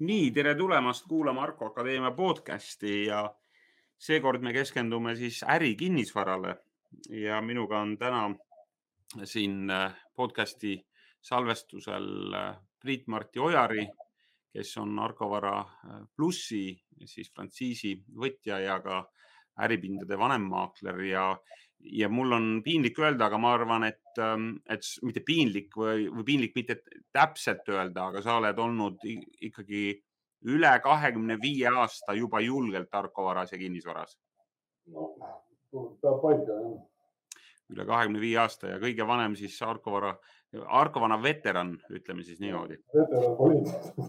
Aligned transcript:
nii, 0.00 0.30
tere 0.32 0.54
tulemast 0.56 1.04
kuulama 1.08 1.42
Arko 1.42 1.66
Akadeemia 1.66 2.10
podcasti 2.16 3.04
ja 3.04 3.34
seekord 3.98 4.40
me 4.40 4.52
keskendume 4.52 5.12
siis 5.16 5.42
ärikinnisvarale 5.44 6.54
ja 7.10 7.42
minuga 7.44 7.80
on 7.84 7.98
täna 7.98 8.22
siin 9.24 9.70
äh, 9.70 9.92
podcasti 10.16 10.86
salvestusel 11.20 12.32
äh, 12.34 12.56
Priit-Marti 12.80 13.40
Ojari, 13.40 13.84
kes 14.52 14.76
on 14.80 14.98
Arkovara 14.98 15.60
äh, 15.60 16.00
plussi 16.16 16.80
siis 17.04 17.28
frantsiisi 17.34 17.92
võtja 18.16 18.58
ja 18.64 18.80
ka 18.80 19.02
äripindade 19.60 20.18
vanemmaakler. 20.18 21.02
Ja, 21.04 21.26
ja 21.82 22.08
mul 22.08 22.32
on 22.36 22.46
piinlik 22.64 22.98
öelda, 22.98 23.26
aga 23.26 23.38
ma 23.38 23.54
arvan, 23.56 23.86
et, 23.88 24.18
ähm, 24.18 24.52
et 24.68 24.84
mitte 25.06 25.22
piinlik 25.26 25.76
või, 25.76 26.08
või 26.12 26.26
piinlik 26.32 26.54
mitte 26.58 26.80
täpselt 27.12 27.68
öelda, 27.68 28.10
aga 28.10 28.22
sa 28.22 28.38
oled 28.40 28.58
olnud 28.58 29.04
ikkagi 29.06 29.84
üle 30.50 30.72
kahekümne 30.84 31.36
viie 31.40 31.68
aasta 31.68 32.16
juba 32.16 32.40
julgelt 32.40 32.90
tarkvaras 32.90 33.52
ja 33.52 33.58
kinnisvaras. 33.60 34.16
no 34.90 35.14
peab 36.00 36.22
paika 36.22 36.56
jah 36.62 36.89
üle 37.70 37.86
kahekümne 37.86 38.20
viie 38.22 38.38
aasta 38.42 38.74
ja 38.74 38.78
kõige 38.82 39.06
vanem 39.06 39.36
siis 39.38 39.56
Arko 39.62 39.92
Vara, 39.94 40.10
Arko 40.80 41.00
Vana 41.02 41.16
veteran, 41.22 41.76
ütleme 41.94 42.24
siis 42.26 42.40
niimoodi. 42.42 42.78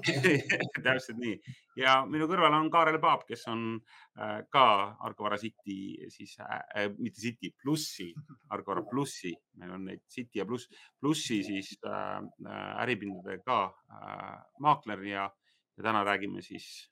täpselt 0.85 1.19
nii 1.21 1.35
ja 1.79 1.99
minu 2.09 2.27
kõrval 2.29 2.55
on 2.57 2.69
Kaarel 2.73 2.97
Paap, 3.03 3.27
kes 3.29 3.45
on 3.51 3.65
äh, 3.77 4.39
ka 4.53 4.65
Arko 5.05 5.27
Vara 5.27 5.37
City 5.41 6.09
siis 6.13 6.37
äh,, 6.41 6.89
mitte 6.97 7.21
City, 7.21 7.51
plussi, 7.61 8.09
Arko 8.49 8.73
Vara 8.73 8.85
plussi, 8.87 9.33
meil 9.61 9.75
on 9.77 9.85
neid 9.91 10.03
City 10.11 10.41
ja 10.41 10.47
pluss, 10.49 10.69
plussi 10.99 11.41
siis 11.47 11.75
äh, 11.85 12.17
äh 12.47 12.71
äripindade 12.85 13.39
ka 13.45 13.61
äh, 13.69 14.33
maakler 14.59 15.05
ja, 15.05 15.29
ja 15.77 15.83
täna 15.83 16.03
räägime 16.07 16.41
siis, 16.41 16.89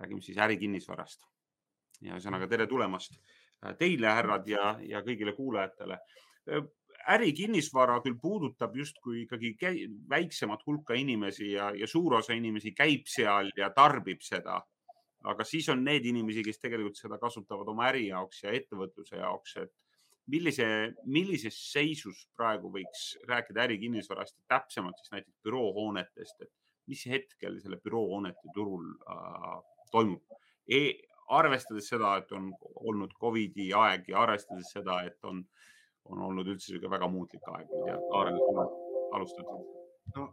räägime 0.00 0.24
siis 0.24 0.38
ärikinnisvarast. 0.38 1.28
ja 2.02 2.16
ühesõnaga 2.16 2.48
tere 2.50 2.66
tulemast 2.66 3.20
teile, 3.78 4.10
härrad 4.10 4.48
ja, 4.48 4.76
ja 4.82 5.02
kõigile 5.06 5.34
kuulajatele. 5.36 5.98
ärikinnisvara 7.12 8.00
küll 8.02 8.18
puudutab 8.22 8.76
justkui 8.76 9.24
ikkagi 9.24 9.88
väiksemat 10.10 10.60
hulka 10.66 10.94
inimesi 10.94 11.52
ja, 11.52 11.72
ja 11.74 11.86
suur 11.86 12.14
osa 12.14 12.34
inimesi 12.34 12.72
käib 12.78 13.06
seal 13.06 13.50
ja 13.56 13.70
tarbib 13.70 14.22
seda. 14.22 14.60
aga 15.24 15.44
siis 15.46 15.68
on 15.68 15.84
need 15.84 16.06
inimesi, 16.06 16.42
kes 16.42 16.58
tegelikult 16.58 16.98
seda 16.98 17.18
kasutavad 17.18 17.68
oma 17.68 17.86
äri 17.92 18.08
jaoks 18.08 18.42
ja 18.42 18.50
ettevõtluse 18.50 19.16
jaoks, 19.16 19.56
et 19.62 19.70
millise, 20.26 20.66
millises 21.04 21.58
seisus 21.72 22.24
praegu 22.36 22.70
võiks 22.74 23.04
rääkida 23.28 23.62
ärikinnisvarast 23.68 24.36
ja 24.38 24.56
täpsemalt 24.56 24.98
siis 24.98 25.12
näiteks 25.14 25.38
büroohoonetest, 25.46 26.42
et 26.42 26.50
mis 26.90 27.04
hetkel 27.06 27.60
selle 27.62 27.78
büroohoonete 27.82 28.54
turul 28.54 28.88
äh, 29.06 29.58
toimub 29.92 30.38
e? 30.66 30.82
Arvestades 31.38 31.88
seda, 31.92 32.16
et 32.20 32.32
on 32.36 32.50
olnud 32.88 33.14
Covidi 33.20 33.70
aeg 33.76 34.08
ja 34.12 34.22
arvestades 34.26 34.72
seda, 34.74 35.00
et 35.08 35.18
on, 35.28 35.42
on 36.12 36.28
olnud 36.28 36.48
üldse 36.52 36.72
niisugune 36.72 36.92
väga 36.96 37.08
muutlik 37.12 37.50
aeg, 37.54 37.66
ma 37.72 37.82
ei 37.82 37.90
tea, 37.90 37.98
Kaarel, 38.12 38.40
alustad? 39.16 39.52
no 40.16 40.30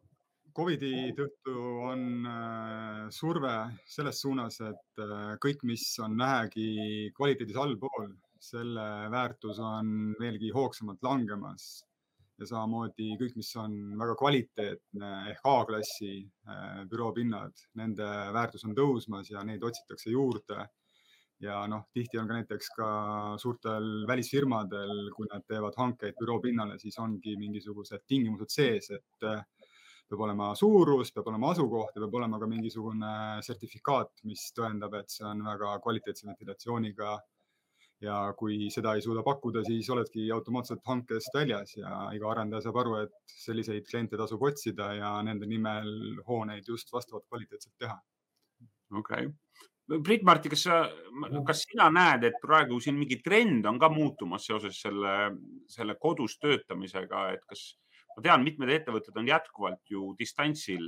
Covidi 0.56 1.12
tõttu 1.16 1.54
on 1.88 2.02
äh, 2.28 3.04
surve 3.14 3.54
selles 3.88 4.22
suunas, 4.24 4.58
et 4.66 5.04
äh, 5.04 5.36
kõik, 5.44 5.62
mis 5.70 5.86
on 6.04 6.18
vähegi 6.20 7.12
kvaliteedis 7.16 7.60
allpool, 7.62 8.10
selle 8.40 8.88
väärtus 9.14 9.60
on 9.64 10.16
veelgi 10.20 10.50
hoogsamalt 10.56 11.04
langemas 11.06 11.70
ja 12.40 12.48
samamoodi 12.48 13.14
kõik, 13.20 13.36
mis 13.40 13.52
on 13.60 13.76
väga 14.00 14.16
kvaliteetne 14.20 15.12
ehk 15.34 15.48
A-klassi 15.54 16.14
äh, 16.24 16.82
büroopinnad, 16.90 17.66
nende 17.80 18.10
väärtus 18.36 18.66
on 18.68 18.76
tõusmas 18.78 19.30
ja 19.32 19.44
neid 19.46 19.64
otsitakse 19.64 20.12
juurde 20.16 20.66
ja 21.40 21.60
noh, 21.72 21.86
tihti 21.94 22.20
on 22.20 22.28
ka 22.28 22.36
näiteks 22.40 22.72
ka 22.76 22.90
suurtel 23.40 23.88
välisfirmadel, 24.08 25.10
kui 25.16 25.28
nad 25.32 25.46
teevad 25.48 25.78
hankeid 25.80 26.18
büroo 26.20 26.40
pinnale, 26.44 26.80
siis 26.80 27.00
ongi 27.00 27.36
mingisugused 27.40 28.04
tingimused 28.08 28.52
sees, 28.52 28.92
et 28.98 29.28
äh, 29.28 29.42
peab 30.10 30.24
olema 30.26 30.52
suurus, 30.58 31.14
peab 31.16 31.30
olema 31.32 31.54
asukoht 31.54 31.96
ja 31.96 32.04
peab 32.04 32.20
olema 32.20 32.40
ka 32.42 32.48
mingisugune 32.50 33.12
sertifikaat, 33.46 34.24
mis 34.28 34.50
tõendab, 34.58 34.98
et 35.00 35.12
see 35.14 35.28
on 35.28 35.46
väga 35.48 35.76
kvaliteetse 35.84 36.32
ventilatsiooniga. 36.32 37.20
ja 38.00 38.16
kui 38.40 38.70
seda 38.72 38.94
ei 38.96 39.02
suuda 39.04 39.20
pakkuda, 39.28 39.60
siis 39.68 39.90
oledki 39.92 40.30
automaatselt 40.32 40.80
hankest 40.88 41.34
väljas 41.36 41.74
ja 41.76 41.90
iga 42.16 42.30
arendaja 42.32 42.64
saab 42.64 42.78
aru, 42.80 42.94
et 43.04 43.34
selliseid 43.34 43.84
kliente 43.90 44.16
tasub 44.18 44.46
otsida 44.48 44.94
ja 44.96 45.10
nende 45.22 45.46
nimel 45.46 46.22
hooneid 46.28 46.64
just 46.68 46.94
vastavalt 46.96 47.28
kvaliteetselt 47.28 47.76
teha. 47.78 48.00
okei 49.02 49.28
okay 49.28 49.69
Priit-Marti, 49.90 50.52
kas 50.54 50.64
sa, 50.68 50.80
kas 51.48 51.64
sina 51.66 51.88
näed, 51.94 52.28
et 52.28 52.36
praegu 52.44 52.78
siin 52.84 52.98
mingi 53.00 53.18
trend 53.26 53.66
on 53.66 53.80
ka 53.82 53.90
muutumas 53.90 54.46
seoses 54.46 54.78
selle, 54.84 55.14
selle 55.72 55.96
kodus 56.02 56.38
töötamisega, 56.38 57.24
et 57.34 57.42
kas 57.50 57.64
ma 58.16 58.24
tean, 58.26 58.44
mitmed 58.46 58.70
ettevõtted 58.74 59.18
on 59.18 59.32
jätkuvalt 59.32 59.94
ju 59.94 60.12
distantsil, 60.20 60.86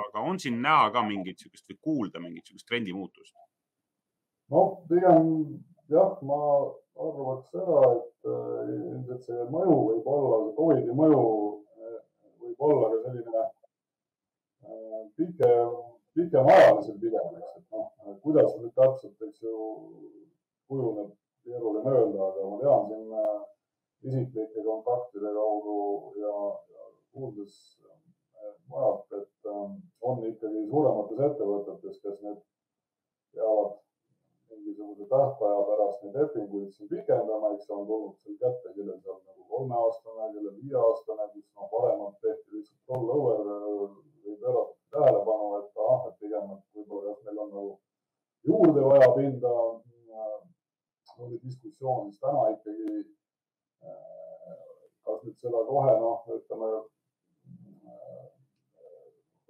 aga 0.00 0.24
on 0.28 0.40
siin 0.42 0.60
näha 0.64 0.90
ka 0.92 1.04
mingit 1.06 1.40
niisugust 1.40 1.70
või 1.70 1.78
kuulda 1.88 2.20
mingit 2.20 2.44
niisugust 2.44 2.68
trendi 2.68 2.92
muutust? 2.96 3.32
no 4.52 4.64
pigem 4.90 5.30
jah, 5.88 6.18
ma 6.28 6.40
arvaks 7.00 7.48
seda, 7.54 7.78
et 7.94 8.28
äh, 8.28 8.74
ilmselt 8.74 9.24
see 9.30 9.46
mõju 9.54 9.78
võib 9.86 10.10
olla, 10.12 10.42
Covidi 10.58 10.98
mõju 10.98 11.22
äh, 11.78 11.96
võib 12.42 12.68
olla 12.68 12.90
ka 12.92 13.00
selline 13.06 13.46
äh, 13.46 15.00
pikem 15.16 15.80
pikemaajalisem 16.16 16.98
pigem, 17.00 17.36
eks, 17.38 17.51
noh, 17.72 18.18
kuidas 18.24 18.54
nüüd 18.60 18.74
täpselt, 18.78 19.18
eks 19.26 19.42
ju, 19.42 19.56
kujuneb, 20.70 21.10
keeruline 21.44 21.94
öelda, 21.96 22.28
aga 22.28 22.48
ma 22.50 22.58
tean 22.62 22.88
siin 22.90 23.14
äh, 23.22 23.40
isiklike 24.08 24.64
kontaktide 24.66 25.32
kaudu 25.36 25.76
ja, 26.22 26.34
ja 26.76 26.88
kuuldes 27.12 27.56
äh, 27.86 28.54
mujalt, 28.70 29.06
et 29.20 29.50
äh, 29.52 29.62
on 30.08 30.26
ikkagi 30.30 30.66
suuremates 30.70 31.24
ettevõtetes, 31.28 32.00
kes 32.04 32.20
nüüd 32.26 32.42
peavad 33.34 33.78
mingisuguse 34.52 35.06
tähtaja 35.12 35.60
pärast 35.68 36.02
neid 36.02 36.16
lepinguid 36.20 36.72
siin 36.74 36.88
pikendama, 36.92 37.52
eks 37.54 37.70
on 37.70 37.86
tulnud 37.86 38.16
seal 38.22 38.36
kätte, 38.42 38.74
kellel 38.76 38.98
seal 39.04 39.18
nagu 39.18 39.46
kolmeaastane, 39.52 40.28
kellel 40.34 40.56
viieaastane, 40.60 41.28
kus 41.32 41.48
noh, 41.56 41.70
varemalt 41.72 42.18
tehti 42.24 42.56
lihtsalt 42.56 42.92
roll 42.94 43.14
over 43.16 43.40
või 43.48 44.36
pöörati 44.42 44.78
tähelepanu, 44.96 45.48
et 45.60 45.82
ah, 45.88 46.06
et 46.10 46.18
pigem, 46.20 46.52
et 46.56 46.76
võib-olla 46.76 47.14
kas 47.14 47.24
meil 47.26 47.42
on 47.44 47.50
nagu 47.56 47.72
juurde 48.50 48.84
vaja 48.90 49.10
pinda. 49.16 49.54
oli 51.22 51.36
diskussioon, 51.44 52.08
siis 52.08 52.20
täna 52.20 52.46
ikkagi, 52.50 53.02
äh, 53.86 54.54
kas 55.06 55.20
nüüd 55.22 55.36
seda 55.38 55.60
kohe 55.68 55.92
noh, 56.00 56.24
ütleme 56.34 56.70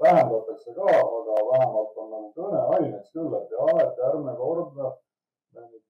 vähendatakse 0.02 0.74
ka, 0.76 0.86
aga 0.88 1.38
vähemalt 1.52 1.98
on 2.02 2.10
nagu 2.14 2.28
kõneaineks 2.36 3.10
küll, 3.14 3.34
et 3.38 3.54
jah, 3.54 3.72
et 3.84 4.00
järgmine 4.02 4.34
kord, 4.40 4.72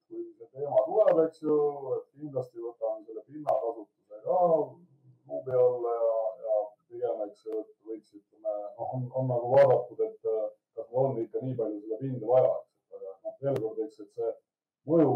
kui 0.07 0.23
see 0.37 0.49
teema 0.53 0.83
tuleb, 0.87 1.21
eks 1.25 1.41
ju, 1.45 1.57
et 1.97 2.05
kindlasti 2.17 2.65
võtame 2.65 3.05
selle 3.07 3.23
pinnakasutuse 3.29 4.21
ka 4.25 4.39
luubi 4.53 5.55
alla 5.65 5.95
ja, 6.03 6.17
ja 6.45 6.59
pigem, 6.89 7.23
eks 7.27 7.47
ju, 7.47 7.63
et 7.63 7.71
võiks, 7.89 8.13
ütleme, 8.19 8.55
noh, 8.77 8.93
on, 8.97 9.09
on 9.19 9.29
nagu 9.31 9.51
vaadatud, 9.55 10.05
et 10.07 10.31
äh, 10.33 10.45
kas 10.77 10.89
meil 10.91 11.09
on 11.09 11.21
ikka 11.23 11.43
nii 11.45 11.57
palju 11.59 11.81
seda 11.85 12.01
pinda 12.03 12.31
vaja, 12.33 12.53
eks, 12.61 12.97
aga 12.97 13.13
noh, 13.25 13.37
veel 13.45 13.61
kord, 13.65 13.83
eks, 13.87 14.01
et 14.05 14.19
see 14.19 14.31
mõju 14.91 15.13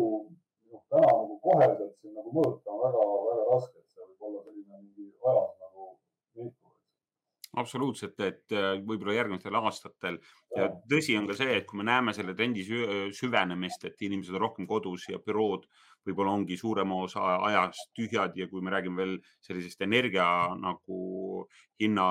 noh, 0.71 0.83
täna 0.89 1.11
nagu 1.11 1.39
koheselt 1.43 1.93
siin 2.01 2.15
nagu 2.17 2.33
mõõta 2.39 2.73
on 2.73 2.81
väga-väga 2.85 3.49
raske, 3.51 3.77
et 3.77 3.93
see 3.93 4.05
võib 4.07 4.29
olla 4.29 4.45
selline 4.47 4.81
mingi 4.81 5.11
ajas 5.31 5.53
nagu 5.65 5.91
nihkuv 6.39 6.66
absoluutselt, 7.61 8.19
et 8.23 8.55
äh, 8.55 8.77
võib-olla 8.79 9.17
järgmistel 9.17 9.57
aastatel. 9.59 10.19
Ja 10.55 10.69
tõsi 10.89 11.17
on 11.19 11.27
ka 11.29 11.35
see, 11.37 11.59
et 11.59 11.67
kui 11.69 11.81
me 11.81 11.87
näeme 11.87 12.13
selle 12.15 12.35
trendi 12.37 12.63
süvenemist, 13.15 13.83
et 13.89 14.01
inimesed 14.07 14.37
on 14.37 14.43
rohkem 14.45 14.69
kodus 14.69 15.09
ja 15.11 15.19
bürood 15.23 15.67
võib-olla 16.07 16.35
ongi 16.37 16.57
suurema 16.57 17.01
osa 17.03 17.23
ajast 17.49 17.91
tühjad 17.97 18.37
ja 18.39 18.47
kui 18.47 18.63
me 18.63 18.71
räägime 18.71 19.01
veel 19.01 19.17
sellisest 19.43 19.81
energia 19.83 20.27
nagu 20.59 21.43
hinna 21.81 22.07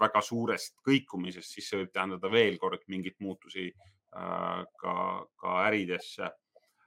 väga 0.00 0.22
suurest 0.24 0.76
kõikumisest, 0.86 1.54
siis 1.54 1.70
see 1.70 1.80
võib 1.82 1.92
tähendada 1.94 2.30
veel 2.32 2.58
kord 2.60 2.84
mingeid 2.92 3.16
muutusi 3.24 3.70
äh, 3.70 4.62
ka, 4.82 4.94
ka 5.40 5.58
äridesse 5.68 6.28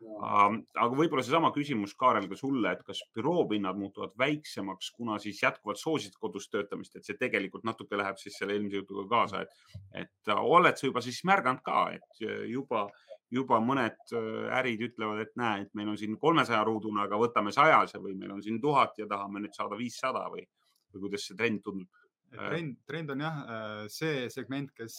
aga 0.04 0.90
võib-olla 0.92 1.24
seesama 1.24 1.52
küsimus, 1.56 1.96
Kaarel, 1.98 2.28
ka 2.32 2.38
sulle, 2.40 2.74
et 2.76 2.84
kas 2.88 3.02
büroopinnad 3.16 3.78
muutuvad 3.80 4.16
väiksemaks, 4.20 4.92
kuna 4.98 5.18
siis 5.24 5.42
jätkuvalt 5.44 5.80
soosisid 5.80 6.18
kodus 6.20 6.50
töötamist, 6.52 6.96
et 6.96 7.08
see 7.08 7.18
tegelikult 7.20 7.66
natuke 7.68 7.98
läheb 8.00 8.20
siis 8.22 8.38
selle 8.40 8.58
eelmise 8.58 8.82
jutuga 8.82 9.08
kaasa, 9.12 9.46
et, 9.46 9.82
et 10.04 10.34
oled 10.36 10.78
sa 10.78 10.88
juba 10.90 11.04
siis 11.06 11.22
märganud 11.28 11.64
ka, 11.66 11.88
et 11.96 12.26
juba 12.52 12.88
juba 13.34 13.58
mõned 13.60 14.14
äh, 14.14 14.26
ärid 14.60 14.84
ütlevad, 14.86 15.24
et 15.24 15.32
näe, 15.40 15.66
et 15.66 15.72
meil 15.76 15.90
on 15.92 15.98
siin 16.00 16.14
kolmesaja 16.22 16.62
ruudune, 16.68 17.02
aga 17.04 17.18
võtame 17.20 17.52
sajase 17.56 18.00
või 18.00 18.14
meil 18.20 18.36
on 18.36 18.44
siin 18.46 18.60
tuhat 18.62 19.00
ja 19.02 19.08
tahame 19.10 19.42
nüüd 19.44 19.56
saada 19.58 19.78
viissada 19.80 20.28
või, 20.32 20.46
või 20.94 21.08
kuidas 21.08 21.26
see 21.28 21.38
trend 21.40 21.64
tundub? 21.66 22.02
trend, 22.36 22.78
trend 22.86 23.14
on 23.14 23.22
jah 23.24 23.38
see 23.92 24.26
segment, 24.34 24.72
kes 24.76 24.96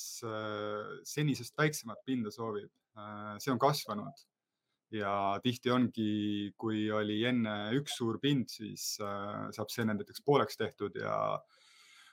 senisest 1.04 1.58
väiksemat 1.58 2.00
pinda 2.06 2.30
soovib, 2.32 2.70
see 3.42 3.52
on 3.52 3.60
kasvanud 3.60 4.22
ja 4.94 5.12
tihti 5.42 5.70
ongi, 5.72 6.52
kui 6.56 6.86
oli 6.94 7.18
enne 7.26 7.56
üks 7.78 7.96
suur 7.98 8.20
pind, 8.22 8.48
siis 8.52 8.94
saab 8.96 9.72
see 9.72 9.86
näiteks 9.88 10.22
pooleks 10.24 10.56
tehtud 10.60 10.96
ja 11.00 11.16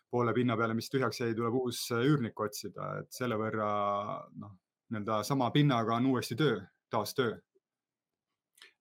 poole 0.09 0.33
pinna 0.33 0.57
peale, 0.57 0.75
mis 0.77 0.89
tühjaks 0.93 1.21
jäi, 1.21 1.33
tuleb 1.37 1.55
uus 1.57 1.85
üürnik 1.97 2.39
otsida, 2.41 2.99
et 3.01 3.13
selle 3.13 3.37
võrra 3.39 3.69
noh, 4.41 4.57
nii-öelda 4.93 5.23
sama 5.25 5.49
pinnaga 5.53 5.97
on 5.97 6.11
uuesti 6.13 6.37
töö, 6.37 6.59
taas 6.93 7.15
töö 7.17 7.33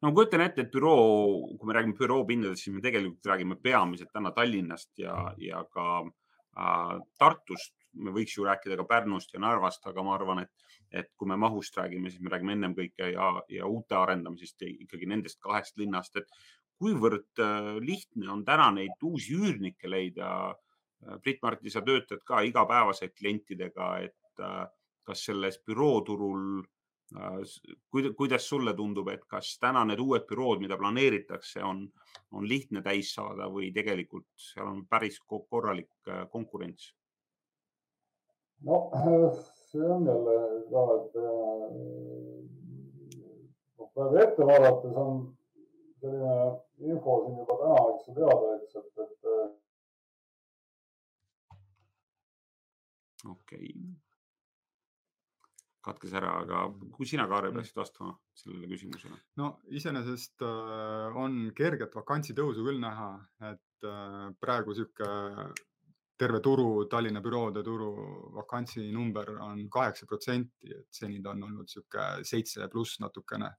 no 0.03 0.11
ma 0.11 0.15
kujutan 0.17 0.43
ette, 0.45 0.67
et 0.67 0.73
büroo, 0.75 1.55
kui 1.59 1.69
me 1.69 1.77
räägime 1.77 1.97
büroo 1.99 2.25
pindadest, 2.27 2.65
siis 2.65 2.75
me 2.75 2.83
tegelikult 2.85 3.31
räägime 3.31 3.57
peamiselt 3.63 4.11
täna 4.15 4.33
Tallinnast 4.35 4.91
ja, 4.99 5.15
ja 5.39 5.63
ka 5.71 5.87
äh, 6.03 6.97
Tartust. 7.19 7.77
Me 7.95 8.15
võiks 8.15 8.37
ju 8.37 8.47
rääkida 8.47 8.77
ka 8.81 8.87
Pärnust 8.89 9.35
ja 9.35 9.41
Narvast, 9.43 9.87
aga 9.87 10.05
ma 10.07 10.15
arvan, 10.17 10.43
et, 10.45 10.75
et 10.91 11.11
kui 11.17 11.29
me 11.29 11.39
mahust 11.41 11.77
räägime, 11.79 12.11
siis 12.11 12.23
me 12.23 12.33
räägime 12.33 12.57
ennekõike 12.57 13.13
ja, 13.13 13.31
ja 13.53 13.69
uute 13.69 13.99
arendamisest 13.99 14.67
ikkagi 14.69 15.09
nendest 15.11 15.41
kahest 15.43 15.79
linnast, 15.81 16.17
et 16.17 16.29
kuivõrd 16.83 17.43
äh, 17.43 17.73
lihtne 17.85 18.31
on 18.33 18.45
täna 18.45 18.71
neid 18.79 19.09
uusi 19.09 19.39
üürnikke 19.39 19.91
leida. 19.91 20.53
Brit-Marti, 21.03 21.67
sa 21.67 21.81
töötad 21.83 22.21
ka 22.23 22.45
igapäevaselt 22.47 23.17
klientidega, 23.19 23.87
et 24.07 24.43
äh, 24.43 24.69
kas 25.03 25.25
selles 25.27 25.57
bürooturul 25.67 26.63
Äh, 27.17 28.13
kuidas 28.17 28.49
sulle 28.49 28.75
tundub, 28.75 29.09
et 29.13 29.25
kas 29.29 29.57
täna 29.61 29.85
need 29.85 30.01
uued 30.01 30.25
bürood, 30.29 30.63
mida 30.65 30.79
planeeritakse, 30.81 31.61
on, 31.65 31.85
on 32.33 32.47
lihtne 32.49 32.83
täis 32.85 33.13
saada 33.17 33.49
või 33.53 33.69
tegelikult 33.75 34.29
seal 34.41 34.71
on 34.71 34.85
päris 34.89 35.19
korralik 35.29 36.13
konkurents? 36.33 36.93
No 38.65 38.77
see 39.71 39.87
on 39.95 40.07
jälle 40.07 40.37
ka, 40.71 40.83
et 40.99 41.15
noh, 43.79 43.89
praegu 43.95 44.21
ette 44.25 44.43
vaadates 44.51 44.95
on 45.05 45.13
selline 46.03 46.37
info 46.93 47.19
siin 47.25 47.37
juba 47.41 47.55
täna, 47.63 47.81
eks 47.95 48.05
ju 48.09 48.13
teada, 48.21 48.47
eks, 48.61 48.73
et, 48.83 48.87
et. 49.07 49.21
okei 53.33 53.35
okay 53.35 54.01
katkes 55.83 56.15
ära, 56.15 56.33
aga 56.45 56.63
kui 56.95 57.09
sina, 57.09 57.27
Kaarel, 57.31 57.51
mm. 57.51 57.59
peaksid 57.59 57.81
vastama 57.81 58.15
sellele 58.39 58.71
küsimusele? 58.71 59.19
no 59.41 59.49
iseenesest 59.75 60.45
äh, 60.47 61.19
on 61.19 61.45
kerget 61.59 61.95
vakantsi 61.99 62.37
tõusu 62.39 62.65
küll 62.67 62.81
näha, 62.83 63.11
et 63.51 63.89
äh, 63.89 64.29
praegu 64.43 64.77
sihuke 64.79 65.09
terve 66.23 66.41
turu, 66.45 66.87
Tallinna 66.91 67.23
büroode 67.25 67.65
turu 67.67 67.91
vakantsi 68.37 68.87
number 68.95 69.35
on 69.43 69.67
kaheksa 69.73 70.09
protsenti, 70.09 70.71
et 70.71 70.89
seni 70.95 71.21
ta 71.23 71.35
on 71.35 71.45
olnud 71.51 71.71
sihuke 71.71 72.09
seitse 72.29 72.71
pluss 72.73 73.01
natukene. 73.03 73.51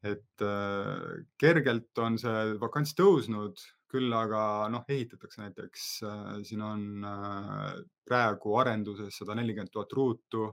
et 0.00 0.40
äh, 0.40 1.24
kergelt 1.36 1.98
on 2.00 2.14
see 2.16 2.54
vakants 2.60 2.94
tõusnud, 2.96 3.58
küll 3.90 4.14
aga 4.16 4.68
noh, 4.72 4.86
ehitatakse 4.88 5.42
näiteks 5.42 5.88
äh, 6.08 6.30
siin 6.48 6.62
on 6.64 7.04
äh, 7.04 7.74
praegu 8.08 8.54
arenduses 8.62 9.18
sada 9.20 9.36
nelikümmend 9.36 9.72
tuhat 9.74 9.92
ruutu 9.92 10.46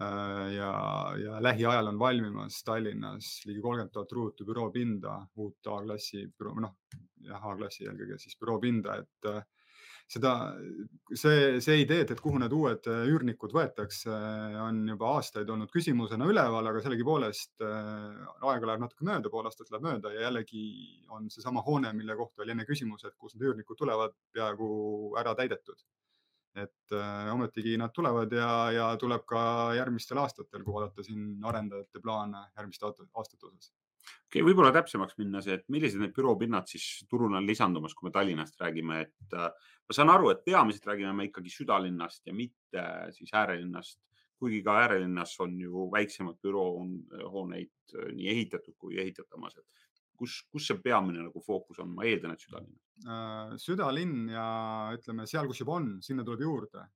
Äh, 0.00 0.54
ja, 0.54 0.70
ja 1.20 1.42
lähiajal 1.42 1.90
on 1.90 1.98
valmimas 1.98 2.62
Tallinnas 2.64 3.42
ligi 3.46 3.60
kolmkümmend 3.60 3.92
tuhat 3.92 4.12
ruutu 4.12 4.46
büroopinda, 4.48 5.16
uut 5.36 5.68
A-klassi, 5.72 6.22
noh 6.64 6.74
jah, 7.28 7.44
A-klassi 7.50 7.84
eelkõige 7.84 8.16
siis 8.20 8.38
büroopinda, 8.40 8.96
et 9.02 9.28
äh, 9.30 9.42
seda, 10.06 10.32
see, 11.10 11.58
see 11.64 11.80
idee, 11.82 12.04
et, 12.04 12.12
et 12.14 12.22
kuhu 12.22 12.38
need 12.42 12.54
uued 12.54 12.86
äh, 12.92 13.02
üürnikud 13.10 13.54
võetakse, 13.56 14.12
on 14.62 14.84
juba 14.92 15.10
aastaid 15.16 15.50
olnud 15.50 15.72
küsimusena 15.74 16.28
üleval, 16.30 16.70
aga 16.70 16.82
sellegipoolest 16.84 17.66
aega 17.66 18.70
läheb 18.70 18.84
natuke 18.86 19.06
mööda, 19.08 19.32
pool 19.32 19.50
aastat 19.50 19.72
läheb 19.74 19.88
mööda 19.88 20.14
ja 20.14 20.28
jällegi 20.28 20.64
on 21.14 21.30
seesama 21.32 21.64
hoone, 21.66 21.92
mille 21.98 22.16
kohta 22.18 22.46
oli 22.46 22.54
enne 22.54 22.68
küsimus, 22.68 23.04
et 23.04 23.18
kust 23.18 23.36
need 23.36 23.50
üürnikud 23.50 23.78
tulevad, 23.78 24.14
peaaegu 24.36 24.68
ära 25.18 25.34
täidetud 25.38 25.82
et 26.56 26.92
äh, 26.92 27.32
ometigi 27.34 27.76
nad 27.76 27.92
tulevad 27.92 28.32
ja, 28.32 28.50
ja 28.72 28.86
tuleb 29.00 29.26
ka 29.28 29.40
järgmistel 29.76 30.20
aastatel, 30.22 30.64
kui 30.64 30.74
vaadata 30.76 31.04
siin 31.04 31.44
arendajate 31.44 32.00
plaane 32.00 32.46
järgmiste 32.56 32.88
aastate 32.88 33.48
osas. 33.50 33.72
Okay,, 34.40 34.46
võib-olla 34.48 34.72
täpsemaks 34.74 35.16
minna 35.20 35.42
see, 35.44 35.56
et 35.58 35.64
millised 35.72 36.00
need 36.02 36.14
büroopinnad 36.16 36.68
siis 36.70 37.04
turule 37.10 37.38
on 37.38 37.46
lisandumas, 37.48 37.94
kui 37.94 38.08
me 38.08 38.12
Tallinnast 38.14 38.60
räägime, 38.60 39.00
et 39.06 39.36
äh, 39.36 39.48
ma 39.86 39.96
saan 39.96 40.12
aru, 40.12 40.30
et 40.32 40.44
peamiselt 40.46 40.88
räägime 40.90 41.14
me 41.16 41.28
ikkagi 41.28 41.52
südalinnast 41.52 42.26
ja 42.26 42.34
mitte 42.36 42.82
äh, 42.82 43.08
siis 43.16 43.32
äärelinnast, 43.34 44.00
kuigi 44.40 44.60
ka 44.64 44.76
äärelinnas 44.82 45.36
on 45.44 45.56
ju 45.60 45.86
väiksemaid 45.92 46.40
büroohooneid 46.44 47.96
äh, 47.96 48.10
nii 48.16 48.28
ehitatud 48.34 48.76
kui 48.78 49.00
ehitatamas, 49.02 49.58
et 49.60 49.86
kus, 50.16 50.42
kus 50.52 50.68
see 50.68 50.78
peamine 50.82 51.26
nagu 51.26 51.42
fookus 51.44 51.80
on, 51.84 51.92
ma 51.96 52.06
eeldan, 52.08 52.32
et 52.32 52.44
südalinn. 52.44 52.76
Südalinn 53.60 54.30
ja 54.32 54.46
ütleme 54.96 55.26
seal, 55.28 55.48
kus 55.50 55.60
juba 55.60 55.74
on, 55.76 55.90
sinna 56.04 56.24
tuleb 56.24 56.46
juurde. 56.46 56.86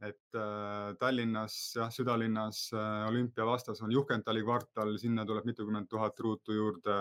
Et 0.00 0.36
äh, 0.38 0.92
Tallinnas 1.00 1.56
jah, 1.76 1.90
südalinnas 1.92 2.70
äh, 2.72 3.08
olümpia 3.08 3.44
vastas 3.46 3.82
on 3.84 3.92
Juhkentali 3.92 4.42
kvartal, 4.44 4.94
sinna 4.98 5.26
tuleb 5.28 5.48
mitukümmend 5.48 5.90
tuhat 5.90 6.20
ruutu 6.20 6.56
juurde. 6.56 6.96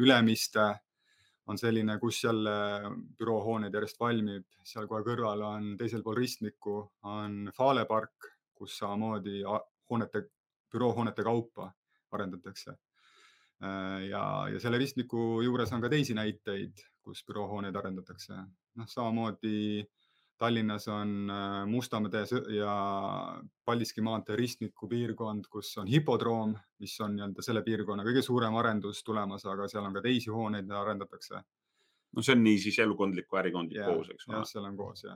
Ülemiste 0.00 0.68
on 1.46 1.58
selline, 1.58 1.98
kus 2.00 2.22
jälle 2.24 2.54
büroohooneid 3.18 3.74
järjest 3.74 4.00
valmib, 4.00 4.46
seal 4.64 4.86
kohe 4.88 5.02
kõrval 5.06 5.42
on 5.48 5.74
teisel 5.80 6.04
pool 6.06 6.16
ristmikku 6.20 6.78
on 7.10 7.50
Fale 7.56 7.84
park, 7.90 8.30
kus 8.54 8.78
samamoodi 8.78 9.42
hoonete, 9.44 10.26
büroohoonete 10.72 11.26
kaupa 11.26 11.72
arendatakse 12.12 12.76
Äh, 13.62 14.08
ja, 14.10 14.22
ja 14.50 14.60
selle 14.60 14.78
ristmiku 14.82 15.38
juures 15.44 15.70
on 15.74 15.82
ka 15.84 15.90
teisi 15.92 16.16
näiteid, 16.18 16.82
kus 17.02 17.22
büroohooneid 17.28 17.76
arendatakse. 17.78 18.34
noh, 18.80 18.88
samamoodi 18.88 19.84
Tallinnas 20.42 20.88
on 20.90 21.30
äh, 21.30 21.66
Mustamäe 21.70 22.24
ja 22.56 22.72
Paldiski 23.64 24.02
maantee 24.02 24.36
ristmiku 24.36 24.88
piirkond, 24.90 25.46
kus 25.50 25.76
on 25.78 25.86
hipodroom, 25.86 26.56
mis 26.82 26.96
on 27.04 27.14
nii-öelda 27.14 27.44
selle 27.46 27.62
piirkonna 27.62 28.02
kõige 28.02 28.24
suurem 28.26 28.56
arendus 28.58 29.04
tulemas, 29.06 29.46
aga 29.46 29.68
seal 29.70 29.86
on 29.86 29.94
ka 29.94 30.02
teisi 30.02 30.32
hooneid, 30.34 30.66
mida 30.66 30.80
arendatakse. 30.80 31.44
no 32.16 32.22
see 32.26 32.34
on 32.34 32.42
nii 32.44 32.58
siis 32.64 32.80
elukondlik 32.82 33.28
kui 33.28 33.38
ärikondlik 33.38 33.78
yeah, 33.78 33.94
koos, 33.94 34.10
eks 34.10 34.26
ole? 34.28 34.36
jah, 34.36 34.48
seal 34.50 34.66
on 34.66 34.76
koos 34.76 35.04
ja 35.06 35.14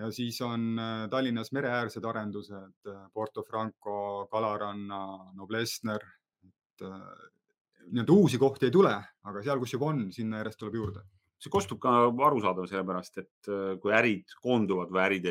ja 0.00 0.08
siis 0.10 0.40
on 0.48 0.78
äh, 0.80 1.08
Tallinnas 1.12 1.52
mereäärsed 1.52 2.04
arendused 2.08 2.92
Porto 3.12 3.44
Franco, 3.44 4.26
Kalaranna, 4.32 5.02
Noblessner, 5.36 6.08
et 6.48 6.88
nii-öelda 6.88 8.12
uusi 8.16 8.40
kohti 8.40 8.70
ei 8.70 8.78
tule, 8.80 8.94
aga 9.28 9.44
seal, 9.44 9.60
kus 9.60 9.76
juba 9.76 9.92
on, 9.92 10.06
sinna 10.16 10.40
järjest 10.40 10.64
tuleb 10.64 10.80
juurde. 10.80 11.04
See 11.42 11.50
kostub 11.50 11.80
ka 11.82 11.92
arusaadav, 12.28 12.68
sellepärast 12.70 13.18
et 13.22 13.50
äh, 13.50 13.74
kui 13.82 13.94
ärid 13.96 14.30
koonduvad 14.42 14.92
või 14.94 15.02
ärid, 15.02 15.28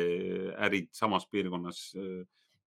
ärid 0.68 0.90
samas 0.96 1.24
piirkonnas 1.32 1.84
äh, 1.96 2.22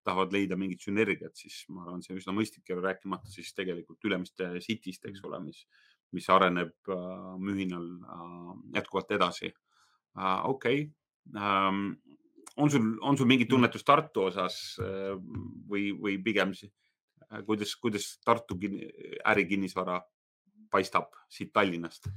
tahavad 0.06 0.34
leida 0.34 0.58
mingit 0.58 0.82
sünergiat, 0.86 1.34
siis 1.38 1.64
ma 1.74 1.84
arvan, 1.86 2.02
see 2.02 2.14
on 2.14 2.22
üsna 2.22 2.34
mõistlik 2.38 2.70
ja 2.70 2.78
rääkimata 2.80 3.30
siis 3.30 3.54
tegelikult 3.58 4.06
Ülemiste 4.06 4.50
Cityst, 4.66 5.06
eks 5.10 5.24
ole, 5.26 5.42
mis, 5.46 5.64
mis 6.14 6.30
areneb 6.34 6.74
äh, 6.94 7.30
mühinal 7.42 7.88
jätkuvalt 8.74 9.14
edasi. 9.18 9.54
okei, 10.50 10.86
ähm, 11.36 11.88
on 12.58 12.72
sul, 12.72 12.92
on 13.02 13.18
sul 13.18 13.30
mingit 13.30 13.50
tunnetus 13.50 13.84
Tartu 13.84 14.30
osas 14.30 14.78
või, 14.80 15.90
või 15.92 16.22
pigem 16.24 16.54
kuidas, 17.46 17.74
kuidas 17.76 18.14
Tartu 18.24 18.56
ärikinnisvara 19.26 20.00
paistab 20.72 21.12
siit 21.30 21.52
Tallinnast? 21.52 22.08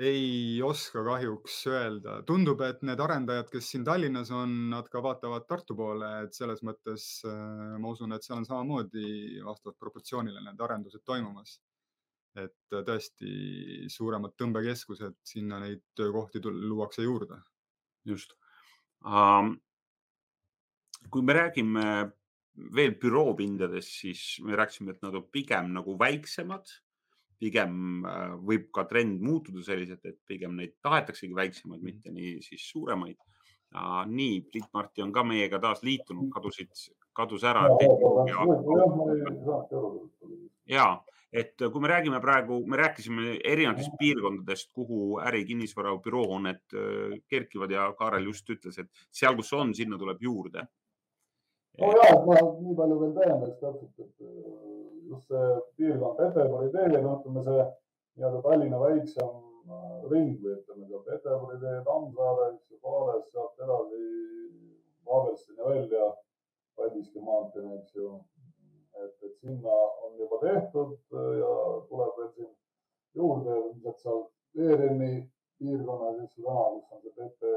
Ei 0.00 0.62
oska 0.64 1.02
kahjuks 1.04 1.56
öelda, 1.68 2.14
tundub, 2.28 2.62
et 2.64 2.80
need 2.86 3.00
arendajad, 3.00 3.50
kes 3.52 3.66
siin 3.74 3.84
Tallinnas 3.84 4.30
on, 4.32 4.54
nad 4.70 4.88
ka 4.92 5.02
vaatavad 5.04 5.44
Tartu 5.48 5.76
poole, 5.76 6.08
et 6.24 6.36
selles 6.36 6.62
mõttes 6.64 7.04
äh, 7.28 7.74
ma 7.80 7.92
usun, 7.92 8.14
et 8.16 8.24
seal 8.24 8.38
on 8.38 8.48
samamoodi 8.48 9.42
vastavalt 9.44 9.78
proportsioonile 9.80 10.40
need 10.46 10.64
arendused 10.64 11.04
toimumas. 11.04 11.60
et 12.32 12.72
tõesti 12.72 13.90
suuremad 13.92 14.32
tõmbekeskused, 14.40 15.18
sinna 15.20 15.58
neid 15.60 15.82
töökohti 15.94 16.40
luuakse 16.48 17.02
juurde. 17.02 17.36
just 18.04 18.32
um,. 19.04 19.60
kui 21.10 21.22
me 21.22 21.32
räägime 21.32 22.12
veel 22.76 22.94
büroopindadest, 23.00 23.90
siis 24.00 24.40
me 24.40 24.56
rääkisime, 24.56 24.92
et 24.92 25.02
nad 25.02 25.14
on 25.14 25.28
pigem 25.32 25.72
nagu 25.72 25.98
väiksemad. 25.98 26.68
Pigem 27.42 28.06
äh, 28.06 28.32
võib 28.46 28.70
ka 28.74 28.86
trend 28.90 29.22
muutuda 29.24 29.64
selliselt, 29.66 30.04
et 30.06 30.18
pigem 30.28 30.54
neid 30.58 30.76
tahetaksegi 30.84 31.34
väiksemaid, 31.36 31.82
mitte 31.84 32.14
nii 32.14 32.38
siis 32.44 32.70
suuremaid. 32.70 33.18
nii, 34.06 34.34
Priit-Marti 34.52 35.00
on 35.00 35.12
ka 35.16 35.22
meiega 35.24 35.56
taas 35.58 35.80
liitunud, 35.82 36.26
kadusid, 36.34 36.68
kadus 37.16 37.44
ära. 37.48 37.62
ja, 40.68 40.88
et 41.32 41.56
kui 41.56 41.80
me 41.80 41.88
räägime 41.88 42.20
praegu, 42.20 42.58
me 42.68 42.76
rääkisime 42.76 43.38
erinevatest 43.40 43.96
piirkondadest, 43.98 44.68
kuhu 44.76 45.16
äri 45.24 45.46
kinnisvara 45.48 45.94
büroohooned 46.04 46.76
äh, 46.76 47.16
kerkivad 47.28 47.72
ja 47.72 47.88
Kaarel 47.98 48.28
just 48.28 48.52
ütles, 48.52 48.78
et 48.78 48.92
seal, 49.10 49.38
kus 49.40 49.52
on, 49.56 49.72
sinna 49.74 49.98
tuleb 49.98 50.20
juurde. 50.20 50.68
no 51.80 51.94
ja, 51.96 52.12
ma 52.28 52.36
nii 52.36 52.76
palju 52.76 53.00
veel 53.00 53.16
täiendaks 53.16 53.58
täpselt, 53.64 54.04
et 54.04 54.71
just 55.12 55.28
see 55.28 55.46
piirkond 55.76 56.18
Peterburi 56.18 56.72
tee, 56.72 57.00
no 57.04 57.16
ütleme 57.18 57.44
see 57.46 57.62
nii-öelda 58.16 58.42
Tallinna 58.46 58.80
väiksem 58.80 59.32
äh, 59.76 60.02
ring 60.12 60.34
või 60.42 60.56
ütleme 60.56 60.88
seal 60.88 61.04
Peterburi 61.08 61.60
tee, 61.62 61.78
Tammsaare, 61.88 62.48
eks 62.54 62.70
ju, 62.72 62.80
Paales, 62.86 63.28
sealt 63.32 63.64
edasi 63.66 64.02
Vaavelstini 65.06 65.64
välja 65.68 66.12
Paldiski 66.76 67.20
maanteeni, 67.20 67.78
eks 67.78 67.96
ju. 67.96 68.12
et, 69.02 69.14
et 69.26 69.36
sinna 69.40 69.76
on 70.06 70.18
juba 70.20 70.38
tehtud 70.46 70.96
äh, 71.20 71.30
ja 71.42 71.52
tuleb 71.88 72.18
veel 72.18 72.32
siin 72.36 72.50
juurde 73.18 73.56
ilmselt 73.60 74.02
seal 74.04 74.20
ERN-i 74.66 75.12
piirkonnas, 75.58 76.20
eks 76.24 76.38
ju, 76.38 76.44
täna, 76.44 76.66
kus 76.74 76.92
on 76.92 77.02
see 77.02 77.16
PP, 77.18 77.54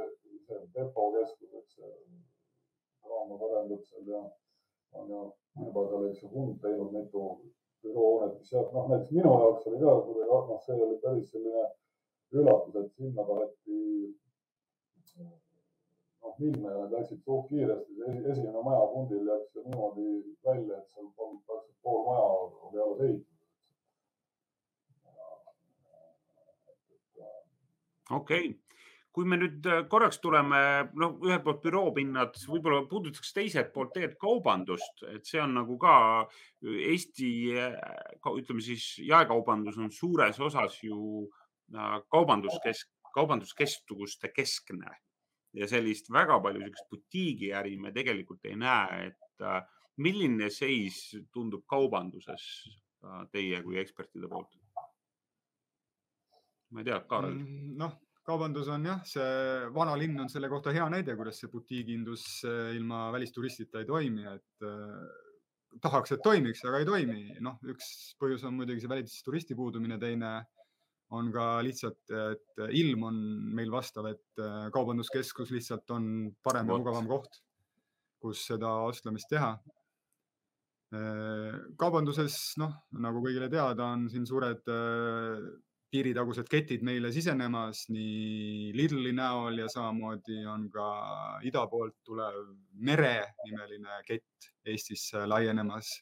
see 0.47 0.63
depo 0.77 1.11
keskus, 1.17 1.53
eks 1.61 1.77
ju, 1.79 1.91
raamat 3.11 3.45
arendab 3.49 3.83
seal 3.89 4.11
ja 4.13 4.23
on 4.99 5.09
ju 5.09 5.21
juba 5.65 5.87
seal, 5.89 6.07
eks 6.09 6.23
ju, 6.23 6.29
Hund 6.33 6.59
teinud 6.61 6.91
mitu 6.93 7.23
büroohoonet, 7.83 8.37
mis 8.39 8.49
sealt, 8.49 8.73
noh, 8.73 8.89
näiteks 8.89 9.11
minu 9.17 9.33
jaoks 9.41 9.67
oli 9.67 9.81
ka 9.81 9.95
kuidagi, 10.07 10.29
noh, 10.49 10.61
see 10.65 10.77
oli 10.87 10.97
päris 11.03 11.31
selline 11.31 11.65
üllatus, 12.35 12.75
et 12.81 12.91
sinna 12.97 13.27
taheti 13.29 13.79
noh, 15.23 16.35
minna 16.39 16.73
ja 16.73 16.81
nad 16.81 16.97
läksid 16.97 17.21
suht 17.23 17.47
kiiresti. 17.51 18.01
esimene 18.31 18.65
maja 18.67 18.89
pundil 18.93 19.23
läks 19.29 19.55
niimoodi 19.61 20.09
välja, 20.49 20.81
et 20.81 20.91
seal 20.91 21.09
polnud 21.15 21.41
praktiliselt 21.45 21.81
pool 21.83 22.05
maja 22.09 22.27
oli 22.67 22.83
alles 22.85 23.01
ehitatud. 23.07 23.33
okei 28.11 28.49
okay 28.49 28.64
kui 29.15 29.23
me 29.31 29.37
nüüd 29.39 29.63
äh, 29.71 29.85
korraks 29.87 30.19
tuleme, 30.19 30.57
noh, 30.99 31.13
ühelt 31.23 31.45
poolt 31.45 31.61
büroopinnad, 31.63 32.35
võib-olla 32.51 32.81
puudutaks 32.89 33.31
teiselt 33.37 33.71
poolt 33.71 33.93
tegelikult 33.95 34.19
kaubandust, 34.25 35.05
et 35.07 35.23
see 35.29 35.39
on 35.39 35.55
nagu 35.55 35.77
ka 35.79 35.95
Eesti, 36.65 37.29
äh, 37.55 37.77
ütleme 38.35 38.63
siis 38.65 38.89
jaekaubandus 38.99 39.79
on 39.79 39.93
suures 39.95 40.41
osas 40.43 40.75
ju 40.83 40.99
äh, 41.23 41.95
kaubanduskesk, 42.11 42.91
kaubanduskeskuste 43.15 44.33
keskne 44.35 44.91
ja 45.55 45.69
sellist 45.71 46.11
väga 46.11 46.41
palju 46.43 46.65
sellist 46.65 46.91
butiigiäri 46.91 47.77
me 47.79 47.95
tegelikult 47.95 48.43
ei 48.49 48.57
näe, 48.59 49.05
et 49.13 49.45
milline 50.03 50.49
seis 50.51 50.97
tundub 51.31 51.63
kaubanduses 51.71 52.43
teie 53.31 53.61
kui 53.63 53.79
ekspertide 53.79 54.27
poolt? 54.27 54.51
ma 56.75 56.83
ei 56.83 56.89
tea, 56.89 56.99
Kaarel. 57.07 57.37
Mm, 57.39 57.77
noh 57.79 57.95
kaubandus 58.25 58.69
on 58.73 58.87
jah, 58.87 59.03
see 59.05 59.69
vanalinn 59.75 60.17
on 60.23 60.31
selle 60.31 60.49
kohta 60.49 60.73
hea 60.73 60.85
näide, 60.89 61.13
kuidas 61.17 61.37
see 61.41 61.51
butiigindus 61.51 62.25
eh, 62.49 62.73
ilma 62.79 63.07
välisturistita 63.13 63.83
ei 63.83 63.89
toimi, 63.89 64.25
et 64.31 64.65
eh, 64.65 65.77
tahaks, 65.83 66.15
et 66.15 66.23
toimiks, 66.25 66.63
aga 66.65 66.81
ei 66.81 66.89
toimi. 66.89 67.37
noh, 67.45 67.59
üks 67.73 68.15
põhjus 68.21 68.45
on 68.49 68.57
muidugi 68.57 68.83
see 68.83 68.91
välisturisti 68.91 69.57
puudumine, 69.57 69.99
teine 70.01 70.39
on 71.13 71.29
ka 71.33 71.59
lihtsalt, 71.61 72.01
et 72.33 72.63
ilm 72.73 73.05
on 73.11 73.19
meil 73.59 73.69
vastav, 73.73 74.09
et 74.09 74.41
eh, 74.41 74.67
kaubanduskeskus 74.73 75.53
lihtsalt 75.53 75.93
on 75.93 76.09
parem 76.43 76.73
ja 76.73 76.79
mugavam 76.81 77.09
koht, 77.11 77.41
kus 78.21 78.47
seda 78.49 78.73
ostlemist 78.89 79.29
teha. 79.29 79.55
kaubanduses, 81.75 82.35
noh, 82.61 82.71
nagu 83.03 83.19
kõigile 83.19 83.49
teada, 83.51 83.89
on 83.91 84.05
siin 84.09 84.23
suured 84.29 84.61
piiritagused 85.95 86.49
ketid 86.51 86.83
meile 86.83 87.11
sisenemas 87.15 87.85
nii 87.93 88.73
Lidli 88.75 89.13
näol 89.15 89.61
ja 89.61 89.69
samamoodi 89.71 90.41
on 90.51 90.67
ka 90.73 90.87
ida 91.47 91.63
poolt 91.71 91.95
tulev 92.03 92.41
Mere 92.83 93.15
nimeline 93.45 94.01
kett 94.07 94.51
Eestisse 94.65 95.23
laienemas. 95.29 96.01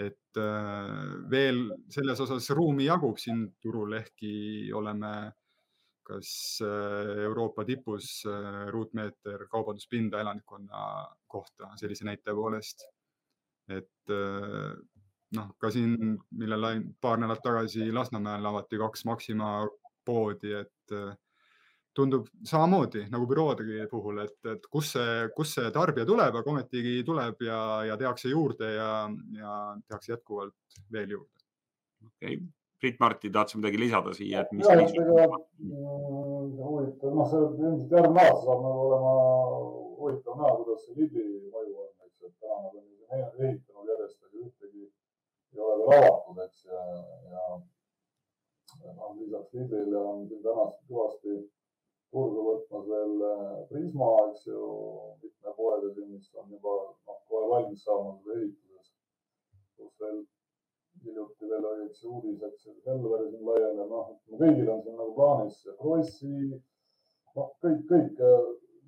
et 0.00 0.38
äh, 0.40 0.92
veel 1.28 1.58
selles 1.92 2.20
osas 2.24 2.46
ruumi 2.56 2.86
jagub 2.86 3.18
siin 3.20 3.42
turul, 3.60 3.98
ehkki 3.98 4.70
oleme 4.72 5.10
kas 6.08 6.30
äh, 6.64 7.24
Euroopa 7.26 7.66
tipus 7.68 8.22
äh, 8.24 8.70
ruutmeeter 8.72 9.44
kaubanduspinda 9.52 10.22
elanikkonna 10.24 10.80
kohta 11.28 11.74
sellise 11.76 12.08
näitaja 12.08 12.34
poolest. 12.34 12.86
et 13.68 14.10
noh, 15.36 15.50
ka 15.62 15.70
siin, 15.70 15.96
millal 16.38 16.84
paar 17.00 17.18
nädalat 17.20 17.42
tagasi 17.44 17.90
Lasnamäel 17.94 18.46
avati 18.50 18.78
kaks 18.80 19.04
Maxima 19.08 19.50
poodi, 20.06 20.54
et 20.58 20.94
äh, 20.96 21.12
tundub 21.94 22.28
samamoodi 22.46 23.06
nagu 23.10 23.26
büroodegi 23.30 23.84
puhul, 23.90 24.22
et, 24.24 24.38
et 24.52 24.66
kus 24.70 24.92
see, 24.94 25.26
kus 25.36 25.56
see 25.58 25.72
tarbija 25.74 26.06
tuleb, 26.08 26.38
aga 26.40 26.52
ometigi 26.52 27.00
tuleb 27.06 27.42
ja, 27.46 27.60
ja 27.88 27.98
tehakse 28.00 28.30
juurde 28.30 28.72
ja, 28.76 28.92
ja 29.36 29.56
tehakse 29.88 30.14
jätkuvalt 30.14 30.80
veel 30.92 31.18
juurde. 31.18 31.46
okei 32.06 32.36
okay., 32.36 32.48
Priit-Marti, 32.80 33.28
tahad 33.28 33.50
sa 33.52 33.58
midagi 33.58 33.76
lisada 33.76 34.14
siia, 34.16 34.40
et 34.40 34.52
mis? 34.56 34.64
mm, 34.64 36.54
huvitav, 36.64 37.10
noh, 37.12 37.26
see 37.28 37.40
ilmselt 37.42 37.92
järgmine 37.92 38.22
aasta 38.22 38.46
saab 38.46 38.62
nagu 38.64 38.86
olema 38.86 39.10
huvitav 39.98 40.38
näha, 40.38 40.52
kuidas 40.62 40.86
see 40.86 40.96
Lidli 40.96 41.24
mõju 41.52 41.74
on, 41.82 41.90
eks 42.06 42.24
et 42.30 42.32
täna 42.40 42.56
nad 42.62 42.78
on 42.78 42.86
ehitanud 43.18 43.69
ei 45.54 45.62
ole 45.66 45.76
veel 45.80 46.04
avatud, 46.04 46.42
eks 46.44 46.64
ja, 46.70 46.82
ja 47.34 47.44
noh, 48.96 49.16
lisaks 49.18 49.54
Lidlile 49.54 49.98
on 49.98 50.26
siin 50.28 50.42
tänast 50.44 50.78
kõvasti 50.88 51.38
turgu 52.14 52.44
võtmas 52.46 52.88
veel 52.90 53.24
äh, 53.26 53.54
Prisma, 53.70 54.10
eks 54.30 54.46
ju, 54.50 54.60
mitme 55.22 55.54
poega 55.56 55.92
siin, 55.94 56.10
mis 56.14 56.30
on 56.40 56.50
juba 56.54 56.76
noh, 56.88 57.20
kohe 57.30 57.50
valmis 57.52 57.84
saamas 57.86 58.34
ehituses. 58.34 58.92
pluss 59.76 60.00
veel 60.02 60.18
hiljuti 61.04 61.50
veel 61.50 61.68
oli 61.70 61.86
üks 61.88 62.02
uudis, 62.04 62.42
et 62.46 62.58
see 62.60 62.74
Selver 62.84 63.22
siin 63.28 63.46
laieneb, 63.46 63.86
noh, 63.92 64.10
kõigil 64.42 64.68
on 64.74 64.82
siin 64.84 64.98
nagu 64.98 65.14
plaanis 65.16 65.62
Krossi, 65.78 66.34
noh, 67.36 67.54
kõik, 67.62 67.86
kõik, 67.92 68.20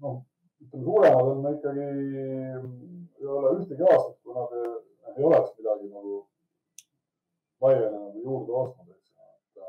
noh, 0.03 0.21
ütleme 0.63 0.85
suuremad 0.89 1.31
on 1.33 1.49
ikkagi, 1.55 1.87
ei 3.23 3.31
ole 3.37 3.55
ühtegi 3.61 3.87
aastat, 3.87 4.19
kui 4.23 4.37
nad 4.37 5.17
ei 5.17 5.31
oleks 5.31 5.57
midagi 5.59 5.89
nagu 5.95 6.21
laienenud 7.63 8.17
ja 8.17 8.23
juurde 8.27 8.57
ostnud, 8.63 8.93
eks 8.93 9.11
ju. 9.57 9.67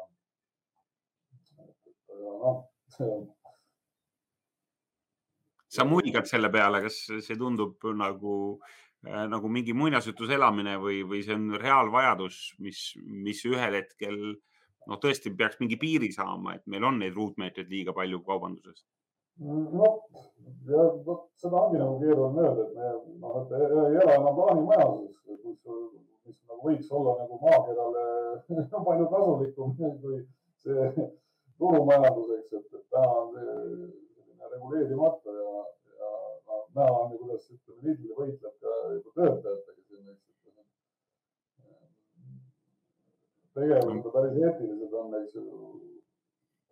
et, 1.63 1.75
et 1.91 2.15
aga 2.15 2.38
noh, 2.43 2.62
see 2.95 3.09
on. 3.09 3.27
sa 5.73 5.85
muigad 5.89 6.29
selle 6.29 6.51
peale, 6.53 6.83
kas 6.85 7.00
see 7.25 7.38
tundub 7.39 7.85
nagu, 7.97 8.35
äh, 9.07 9.25
nagu 9.29 9.50
mingi 9.50 9.73
muinasjutuse 9.77 10.38
elamine 10.38 10.77
või, 10.81 11.01
või 11.07 11.23
see 11.25 11.38
on 11.38 11.53
reaalvajadus, 11.62 12.41
mis, 12.65 12.85
mis 13.27 13.45
ühel 13.50 13.79
hetkel 13.81 14.19
noh, 14.88 15.00
tõesti 15.00 15.33
peaks 15.38 15.59
mingi 15.62 15.79
piiri 15.81 16.12
saama, 16.13 16.57
et 16.57 16.67
meil 16.69 16.85
on 16.88 17.00
neid 17.01 17.15
ruutmeetreid 17.17 17.71
liiga 17.71 17.95
palju 17.95 18.21
kaubanduses? 18.27 18.85
noh, 19.41 19.95
ja 20.69 20.83
vot 21.05 21.25
seda 21.41 21.57
ongi 21.57 21.79
nagu 21.81 21.97
keeruline 22.01 22.43
öelda, 22.43 22.65
et 22.67 23.07
me 23.07 23.21
noh, 23.23 23.39
et 23.41 23.53
ei 23.57 24.01
ela 24.03 24.17
enam 24.19 24.35
plaanimajas, 24.38 25.15
nagu 25.29 25.52
võiks 26.63 26.91
olla 26.91 27.13
nagu 27.22 27.39
maakerale 27.41 28.03
palju 28.88 29.05
kasulikum 29.12 29.75
kui 29.77 30.17
see 30.63 31.10
turumajandus, 31.60 32.29
eks, 32.39 32.51
et, 32.60 32.67
et 32.79 32.86
täna 32.93 33.13
on 33.22 33.27
see 33.36 33.46
selline 33.46 34.51
reguleerimata 34.53 35.36
ja, 35.38 35.53
ja 36.00 36.10
no, 36.48 36.55
näha 36.77 37.00
on 37.00 37.17
kuidas 37.17 37.50
ütleme, 37.53 37.79
Lidl 37.88 38.10
võitleb 38.20 38.55
ka 38.63 38.75
juba 38.98 39.10
töötajatega 39.20 39.82
siin, 39.88 40.05
eks, 40.13 40.25
et 40.29 40.36
tegevused 43.60 44.12
päris 44.17 44.36
eetilised 44.41 44.93
on, 45.00 45.08
eks 45.22 45.34
ju, 45.39 45.43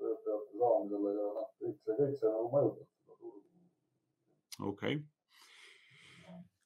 töötajate 0.01 0.51
saamisel 0.57 1.09
ja 1.13 1.31
noh, 1.37 1.49
kõik 1.61 1.77
see, 1.85 1.97
kõik 1.99 2.15
see 2.19 2.29
nagu 2.29 2.47
mõjutab 2.55 2.87
seda 2.89 3.13
turgu. 3.17 3.39
okei 4.59 4.95
okay 4.97 5.20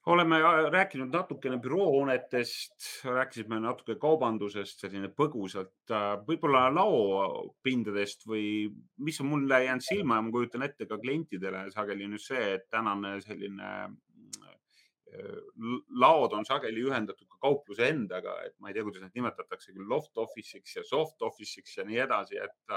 oleme 0.06 0.36
äh, 0.36 0.70
rääkinud 0.70 1.10
natukene 1.12 1.58
büroohoonetest, 1.62 3.04
rääkisime 3.04 3.58
natuke 3.60 3.96
kaubandusest, 4.00 4.84
selline 4.84 5.10
põgusalt, 5.10 5.74
äh, 5.90 6.12
võib-olla 6.28 6.66
laopindadest 6.74 8.26
või 8.30 8.46
mis 9.02 9.20
on 9.22 9.32
mulle 9.32 9.64
jäänud 9.64 9.86
silma 9.86 10.20
ja 10.20 10.26
ma 10.26 10.34
kujutan 10.34 10.66
ette 10.66 10.86
ka 10.86 11.00
klientidele 11.02 11.66
sageli 11.74 12.06
on 12.06 12.18
just 12.18 12.30
see, 12.32 12.52
et 12.58 12.68
tänane 12.70 13.16
selline 13.24 13.72
äh, 13.82 14.54
laod 16.02 16.34
on 16.36 16.46
sageli 16.46 16.84
ühendatud 16.86 17.26
ka 17.26 17.40
kaupluse 17.48 17.90
endaga, 17.90 18.36
et 18.46 18.54
ma 18.60 18.70
ei 18.70 18.76
tea, 18.76 18.86
kuidas 18.86 19.02
neid 19.02 19.18
nimetatakse 19.18 19.74
küll 19.74 19.90
loft 19.90 20.18
office'iks 20.22 20.78
ja 20.78 20.86
soft 20.86 21.22
office'iks 21.22 21.78
ja 21.80 21.86
nii 21.88 22.02
edasi, 22.06 22.38
et 22.42 22.76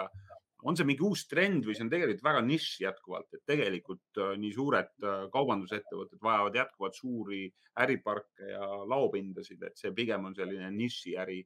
on 0.64 0.76
see 0.76 0.88
mingi 0.88 1.04
uus 1.06 1.24
trend 1.30 1.64
või 1.68 1.76
see 1.76 1.86
on 1.86 1.92
tegelikult 1.92 2.26
väga 2.26 2.42
nišš 2.44 2.72
jätkuvalt, 2.84 3.30
et 3.36 3.44
tegelikult 3.48 4.20
äh, 4.20 4.34
nii 4.42 4.52
suured 4.56 4.92
äh, 5.06 5.22
kaubandusettevõtted 5.34 6.20
vajavad 6.24 6.58
jätkuvalt 6.60 7.00
suuri 7.00 7.46
äriparke 7.80 8.52
ja 8.52 8.68
laopindasid, 8.92 9.64
et 9.64 9.80
see 9.80 9.94
pigem 9.96 10.28
on 10.28 10.36
selline 10.36 10.72
nišiäri 10.76 11.40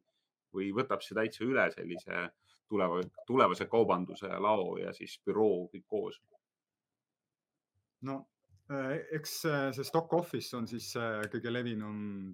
või 0.54 0.72
võtab 0.74 1.06
see 1.06 1.18
täitsa 1.18 1.46
üle 1.46 1.68
sellise 1.74 2.26
tuleva, 2.70 3.02
tulevase 3.30 3.70
kaubanduse 3.70 4.30
lao 4.42 4.78
ja 4.82 4.94
siis 4.98 5.20
büroo 5.26 5.68
kõik 5.74 5.86
koos? 5.88 6.20
no 8.10 8.20
äh, 8.74 8.98
eks 9.20 9.40
see 9.78 9.86
stock 9.86 10.14
office 10.18 10.58
on 10.58 10.66
siis 10.68 10.90
kõige 11.32 11.54
levinum 11.54 12.34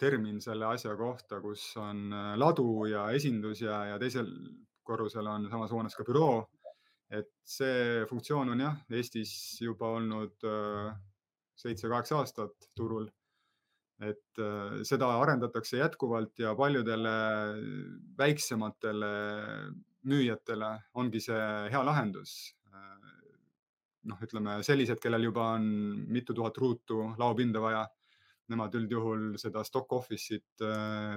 termin 0.00 0.40
selle 0.44 0.66
asja 0.68 0.92
kohta, 0.96 1.40
kus 1.40 1.70
on 1.80 2.08
ladu 2.36 2.84
ja 2.88 3.06
esindus 3.16 3.62
ja, 3.64 3.84
ja 3.92 4.00
teisel 4.00 4.28
korrusel 4.86 5.26
on 5.30 5.48
samas 5.50 5.72
hoones 5.74 5.96
ka 5.96 6.06
büroo. 6.06 6.46
et 7.10 7.28
see 7.46 8.02
funktsioon 8.10 8.48
on 8.50 8.60
jah, 8.64 8.78
Eestis 8.90 9.32
juba 9.62 9.92
olnud 9.94 10.42
äh, 10.42 10.88
seitse-kaheksa 11.54 12.16
aastat 12.18 12.70
turul. 12.74 13.06
et 14.02 14.40
äh, 14.42 14.80
seda 14.84 15.12
arendatakse 15.20 15.78
jätkuvalt 15.78 16.38
ja 16.42 16.54
paljudele 16.54 17.14
väiksematele 18.18 19.12
müüjatele 20.06 20.72
ongi 20.94 21.22
see 21.28 21.46
hea 21.72 21.84
lahendus. 21.86 22.34
Äh, 22.74 23.30
noh, 24.10 24.18
ütleme 24.22 24.58
sellised, 24.66 24.98
kellel 25.02 25.28
juba 25.30 25.52
on 25.54 25.70
mitu 26.10 26.34
tuhat 26.34 26.58
ruutu 26.58 27.12
laopinda 27.18 27.62
vaja, 27.62 27.86
nemad 28.50 28.74
üldjuhul 28.78 29.32
seda 29.42 29.62
stock 29.66 29.94
office'it 29.94 30.66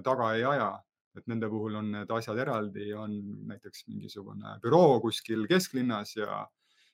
taga 0.06 0.32
ei 0.38 0.46
aja 0.54 0.70
et 1.18 1.28
nende 1.30 1.50
puhul 1.50 1.78
on 1.80 1.92
need 1.96 2.12
asjad 2.14 2.38
eraldi, 2.46 2.92
on 2.94 3.14
näiteks 3.50 3.88
mingisugune 3.90 4.56
büroo 4.64 5.00
kuskil 5.04 5.46
kesklinnas 5.50 6.16
ja, 6.20 6.40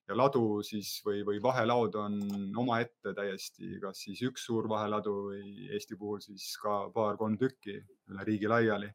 ja 0.07 0.17
ladu 0.17 0.61
siis 0.65 0.97
või, 1.05 1.23
või 1.27 1.41
vahelaud 1.43 1.97
on 1.99 2.19
omaette 2.61 3.15
täiesti, 3.17 3.75
kas 3.83 4.05
siis 4.07 4.23
üks 4.29 4.47
suur 4.47 4.69
vaheladu 4.71 5.15
või 5.29 5.69
Eesti 5.75 5.97
puhul 5.99 6.21
siis 6.23 6.53
ka 6.61 6.85
paar-kolm 6.95 7.37
tükki 7.41 7.79
üle 8.11 8.27
riigi 8.27 8.51
laiali. 8.51 8.91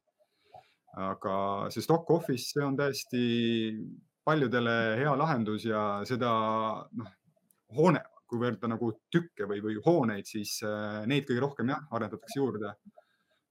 aga 0.99 1.35
see 1.71 1.85
stock 1.85 2.09
office, 2.11 2.51
see 2.51 2.65
on 2.67 2.77
täiesti 2.77 3.21
paljudele 4.27 4.97
hea 4.99 5.13
lahendus 5.17 5.65
ja 5.65 6.01
seda 6.09 6.31
noh, 6.99 7.13
hoone, 7.77 8.03
kui 8.27 8.41
võrrelda 8.41 8.71
nagu 8.73 8.91
tükke 9.13 9.47
või, 9.47 9.61
või 9.63 9.77
hooneid, 9.85 10.27
siis 10.27 10.57
äh, 10.67 11.05
neid 11.07 11.29
kõige 11.29 11.45
rohkem 11.45 11.71
jah, 11.71 11.85
arendatakse 11.95 12.41
juurde 12.41 12.75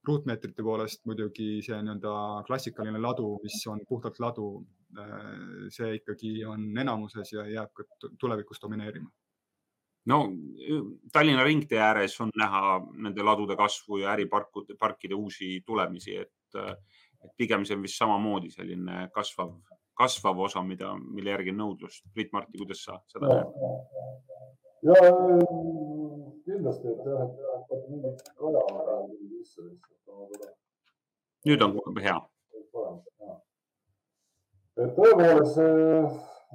ruutmeetrite 0.07 0.63
poolest 0.63 1.05
muidugi 1.09 1.59
see 1.65 1.79
nii-öelda 1.83 2.11
klassikaline 2.47 3.01
ladu, 3.01 3.33
mis 3.43 3.57
on 3.67 3.81
puhtalt 3.87 4.19
ladu, 4.23 4.49
äh, 4.97 5.65
see 5.73 5.95
ikkagi 5.99 6.33
on 6.47 6.69
enamuses 6.77 7.33
ja 7.33 7.45
jääb 7.47 7.73
ka 7.73 7.83
tulevikus 8.19 8.61
domineerima. 8.61 9.09
no 10.05 10.19
Tallinna 11.13 11.43
ringtee 11.43 11.79
ääres 11.79 12.15
on 12.21 12.31
näha 12.35 12.79
nende 12.93 13.23
ladude 13.23 13.55
kasvu 13.55 13.97
ja 13.97 14.13
äriparkude, 14.15 14.75
parkide 14.79 15.15
uusi 15.15 15.61
tulemisi, 15.65 16.15
et, 16.15 16.61
et 17.23 17.35
pigem 17.37 17.65
see 17.65 17.75
on 17.75 17.83
vist 17.83 17.99
samamoodi 17.99 18.49
selline 18.51 19.09
kasvav, 19.13 19.53
kasvav 19.93 20.39
osa, 20.47 20.63
mida, 20.63 20.95
mille 20.97 21.35
järgi 21.35 21.53
on 21.53 21.61
nõudlust. 21.65 22.07
Priit-Marti, 22.15 22.57
kuidas 22.57 22.83
sa 22.87 22.97
seda 23.11 23.35
näed? 23.35 24.68
Ja 24.87 24.95
kindlasti, 26.45 26.87
et 26.87 27.05
jah, 27.05 27.27
et 27.75 27.89
mingit 27.89 28.23
kaja 28.39 28.63
sisse 29.43 29.61
lihtsalt. 29.67 30.55
nüüd 31.45 31.61
on 31.65 31.77
hea. 32.07 32.17
et 34.79 34.95
tõepoolest, 34.95 35.57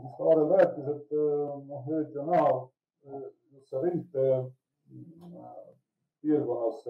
mis 0.03 0.13
Kaarel 0.19 0.47
rääkis, 0.51 0.87
et 0.95 1.11
noh, 1.69 1.89
eriti 1.93 2.19
on 2.19 2.31
näha 2.33 2.53
just 3.05 3.69
see 3.71 3.81
ringtee 3.83 4.35
piirkonnas 6.21 6.85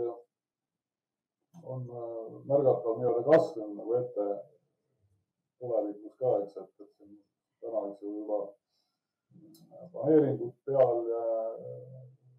on 1.62 1.86
märgatav 2.50 2.98
nii-öelda 2.98 3.22
kasv 3.28 3.56
nagu 3.78 3.94
ette 4.00 4.26
tulevikus 5.58 6.14
ka, 6.18 6.32
eks, 6.42 6.56
et, 6.62 6.70
et 6.80 6.92
täna, 7.60 7.84
eks 7.90 8.02
ju 8.02 8.14
juba 8.18 8.38
planeeringud 9.92 10.54
peal 10.64 11.08
ja 11.12 11.22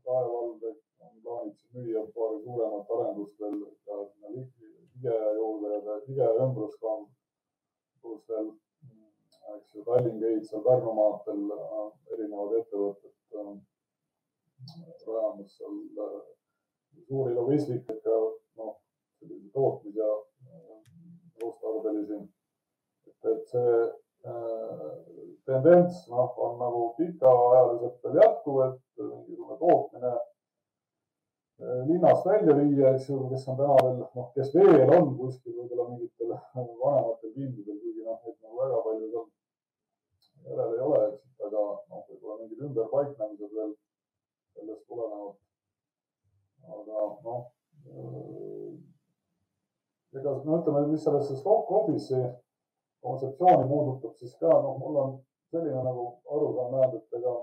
Rae 0.05 0.27
vald 0.33 0.63
on 1.05 1.15
plaanis 1.23 1.61
müüa 1.73 2.03
paari 2.15 2.43
suuremat 2.43 2.91
arendust 2.95 3.39
veel 3.39 3.57
ka 3.85 3.95
sinna 4.09 4.29
Lige 4.35 5.15
juurde 5.37 5.71
ja 5.85 5.95
Lige 6.07 6.27
ümbruskond, 6.43 7.07
pluss 8.01 8.29
veel, 8.29 8.51
eks 9.55 9.75
ju, 9.75 9.83
Tallinn 9.87 10.21
Gate 10.21 10.45
seal 10.49 10.63
Pärnu 10.67 10.93
maanteel 10.99 11.41
erinevad 12.13 12.55
ettevõtted 12.59 13.39
äh, 13.41 13.51
rajamas 15.07 15.57
seal 15.57 15.75
äh, 16.05 16.21
suuri 17.07 17.33
logistikaga, 17.39 18.15
noh, 18.61 18.73
sellise 19.19 19.51
tootmis 19.57 19.99
ja 20.01 20.11
koostarbelisi. 21.39 22.21
et, 23.07 23.31
et 23.33 23.47
see 23.51 23.75
tendents 25.45 26.07
noh, 26.09 26.33
on 26.37 26.57
nagu 26.59 26.81
pikaajaliselt 26.97 27.99
veel 28.03 28.17
jätkuv, 28.21 28.61
et 28.65 28.79
mingisugune 28.97 29.57
tootmine 29.61 30.13
eh, 30.15 31.81
linnast 31.89 32.25
välja 32.25 32.55
viia, 32.57 32.93
eks 32.95 33.09
ju, 33.09 33.19
kes 33.29 33.47
on 33.51 33.59
täna 33.59 33.77
veel, 33.81 33.99
noh, 34.17 34.29
kes 34.37 34.53
veel 34.55 34.93
on 34.97 35.13
kuskil 35.19 35.57
võib-olla 35.59 35.89
mingitel 35.91 36.33
vanematel 36.33 37.33
pindadel, 37.35 37.79
kuigi 37.83 38.05
noh, 38.07 38.21
neid 38.23 38.37
nagu 38.41 38.61
väga 38.61 38.83
palju 38.87 39.09
seal 39.13 39.27
järel 40.49 40.73
ei 40.77 40.85
ole, 40.87 41.01
eks, 41.11 41.27
aga 41.47 41.65
noh, 41.91 42.05
võib-olla 42.09 42.39
mingid 42.41 42.65
ümberpaiknemised 42.69 43.59
veel 43.59 43.75
sellest 44.55 44.87
tulenevalt. 44.89 45.37
aga 46.65 47.03
noh, 47.27 47.45
eh, 47.93 48.73
ega 50.17 50.33
no 50.41 50.57
ütleme, 50.57 50.87
mis 50.89 51.05
sellesse 51.05 51.37
stock 51.37 51.69
office'i 51.69 52.23
kontseptsiooni 53.05 53.69
puudutab, 53.69 54.15
siis 54.19 54.33
ka 54.41 54.49
noh, 54.65 54.79
mul 54.81 55.01
on 55.03 55.13
selline 55.51 55.83
nagu 55.85 56.07
arusaam 56.31 56.73
jäänud, 56.79 56.97
et 56.99 57.19
ega 57.19 57.35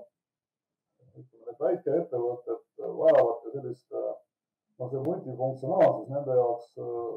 ütleme, 1.21 1.45
need 1.47 1.63
väikeettevõtted 1.67 2.61
vajavad 3.03 3.39
ka 3.45 3.55
sellist, 3.55 3.87
noh, 3.93 4.91
see 4.91 5.05
multifunktsionaalsus 5.07 6.11
nende 6.11 6.37
jaoks 6.41 6.69
äh, 6.83 7.17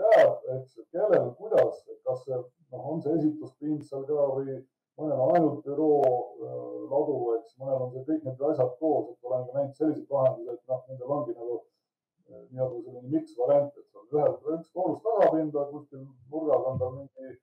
jääb, 0.00 0.50
eks 0.56 0.78
kellel, 0.94 1.30
kuidas, 1.38 1.82
kas 2.06 2.24
see, 2.26 2.38
noh, 2.72 2.92
on 2.92 3.02
see 3.04 3.16
esituspind 3.18 3.84
seal 3.86 4.06
ka 4.08 4.28
või 4.34 4.56
mõnel 5.00 5.20
on 5.24 5.34
ainult 5.36 5.60
büroo 5.66 6.00
äh, 6.06 6.56
ladu, 6.92 7.18
eks, 7.38 7.56
mõnel 7.60 7.86
on 7.86 7.92
see 7.94 8.06
kõik 8.08 8.24
need 8.26 8.46
asjad 8.50 8.72
koos, 8.80 9.12
et 9.12 9.30
olen 9.30 9.46
ka 9.48 9.58
näinud 9.58 9.76
selliseid 9.82 10.16
lahendusi, 10.16 10.56
et 10.56 10.72
noh, 10.72 10.82
nendel 10.88 11.14
ongi 11.18 11.36
nagu 11.36 11.60
äh, 11.60 12.42
nii-öelda 12.50 12.82
selline 12.86 13.14
miks 13.14 13.38
variant, 13.38 13.78
et 13.78 14.02
on 14.02 14.10
ühel 14.16 14.58
üks 14.58 14.74
korrus 14.74 15.06
tasapinda, 15.06 15.68
kuskil 15.74 16.04
nurgas 16.32 16.68
on 16.72 16.82
tal 16.82 16.98
mingi 16.98 17.38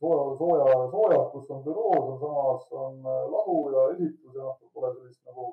sooja, 0.00 0.36
sooja, 0.38 0.76
soojad, 0.92 1.24
kus 1.32 1.50
on 1.54 1.64
büroo, 1.64 1.94
sealsamas 2.20 2.68
on 2.84 3.00
äh, 3.06 3.24
ladu 3.32 3.56
ja 3.74 3.88
esitus 3.94 4.34
ja 4.34 4.44
noh, 4.44 4.60
pole 4.74 4.92
sellist 4.94 5.24
nagu 5.26 5.48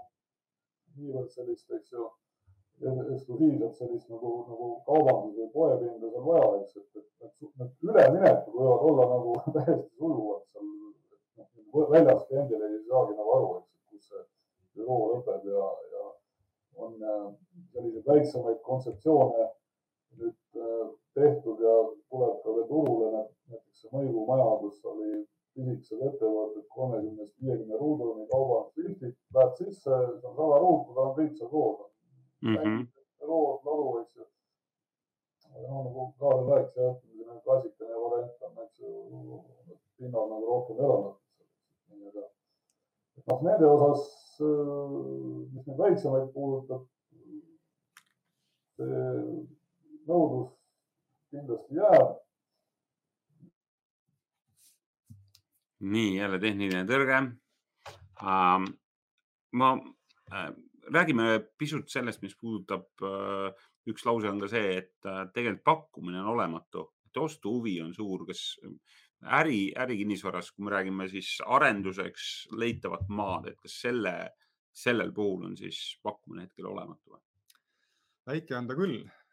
niivõrd 0.95 1.31
sellist, 1.33 1.71
eks 1.75 1.91
ju, 1.95 2.07
eksklusiivselt 2.83 3.75
sellist 3.79 4.09
nagu, 4.11 4.31
nagu 4.49 4.69
kaubandus 4.87 5.37
või 5.39 5.49
poepinda 5.53 6.11
seal 6.11 6.25
vaja, 6.27 6.47
eks, 6.61 6.77
et, 6.81 7.01
et, 7.01 7.29
et 7.29 7.49
need 7.61 7.89
üleminekud 7.89 8.57
võivad 8.59 8.87
olla 8.89 9.09
nagu 9.13 9.35
täiesti 9.57 9.89
sujuvad 9.99 10.45
seal. 10.51 10.71
noh, 11.41 11.89
väljas 11.91 12.25
kliendil 12.29 12.65
ei 12.69 12.79
saagi 12.87 13.17
nagu 13.19 13.35
aru, 13.37 13.51
eks, 13.59 13.75
et 13.75 13.91
kus 13.91 14.09
see 14.11 14.23
büroo 14.77 15.11
lõpeb 15.13 15.51
ja, 15.51 15.67
ja 15.95 16.07
on 16.85 16.97
äh, 17.01 17.29
selliseid 17.73 18.09
väiksemaid 18.11 18.59
kontseptsioone 18.67 19.49
nüüd 20.19 20.59
äh, 20.61 20.85
tehtud 21.17 21.61
ja 21.63 21.75
tuleb 22.11 22.37
ka 22.43 22.55
veel 22.57 22.67
turule 22.71 23.11
näiteks 23.15 23.81
see 23.81 23.91
Mõigu 23.93 24.25
maja, 24.27 24.47
kus 24.61 24.79
oli 24.91 25.09
pisikesed 25.55 26.01
ettevõtted 26.09 26.67
kolmekümnest 26.75 27.35
viiekümne 27.41 27.79
ruuduni 27.79 28.27
kaubandusliftid, 28.31 29.15
lähed 29.35 29.59
sisse, 29.61 29.91
see 29.91 30.29
on 30.29 30.37
sada 30.39 30.61
ruutu, 30.63 30.95
tal 30.95 31.11
on 31.11 31.17
kõik 31.19 31.35
seal 31.37 31.51
koos 31.51 31.83
mm. 32.43 32.55
-hmm. 32.55 32.87
lood, 33.29 33.67
lalu, 33.67 33.85
eks 34.01 34.15
ju. 34.19 34.25
no 35.67 35.83
nagu 35.87 36.07
Kaarel 36.19 36.49
rääkis, 36.51 36.81
jah, 36.81 36.97
selline 37.01 37.39
klassikaline 37.45 38.01
variant 38.03 38.47
on, 38.47 38.57
eks 38.65 38.79
ju, 38.79 38.89
pinnal 39.97 40.27
nagu 40.33 40.51
rohkem 40.51 40.83
elanud. 40.83 41.15
noh, 43.27 43.41
nende 43.41 43.67
osas, 43.67 44.03
äh, 44.43 44.97
mis 45.53 45.67
neid 45.67 45.79
väiksemaid 45.79 46.27
puudutab, 46.33 46.83
see 48.75 49.54
nõudlus 50.09 50.53
kindlasti 51.33 51.79
jääb. 51.79 52.13
nii, 55.85 56.15
jälle 56.17 56.39
tehniline 56.41 56.85
tõrge 56.89 57.17
uh,. 57.21 58.63
ma 59.59 59.69
uh, 59.75 60.49
räägime 60.93 61.39
pisut 61.59 61.91
sellest, 61.91 62.23
mis 62.23 62.35
puudutab 62.39 62.87
uh,, 63.05 63.51
üks 63.85 64.05
lause 64.07 64.31
on 64.31 64.39
ka 64.41 64.49
see, 64.49 64.77
et 64.79 65.09
uh, 65.09 65.25
tegelikult 65.35 65.65
pakkumine 65.67 66.23
on 66.23 66.31
olematu, 66.33 66.87
et 67.05 67.21
ostuhuvi 67.21 67.75
on 67.83 67.93
suur, 67.93 68.25
kas 68.29 68.55
äri, 69.41 69.73
ärikinnisvaras, 69.77 70.51
kui 70.51 70.65
me 70.65 70.73
räägime 70.73 71.09
siis 71.11 71.35
arenduseks 71.45 72.31
leitavat 72.57 73.09
maad, 73.09 73.51
et 73.51 73.59
kas 73.61 73.77
selle, 73.85 74.15
sellel 74.73 75.13
puhul 75.13 75.45
on 75.51 75.57
siis 75.57 75.99
pakkumine 76.03 76.47
hetkel 76.47 76.71
olematu 76.71 77.15
või? 77.15 77.21
väike 78.25 78.57
on 78.57 78.67
ta 78.67 78.75
küll, 78.77 79.03
äh, 79.05 79.24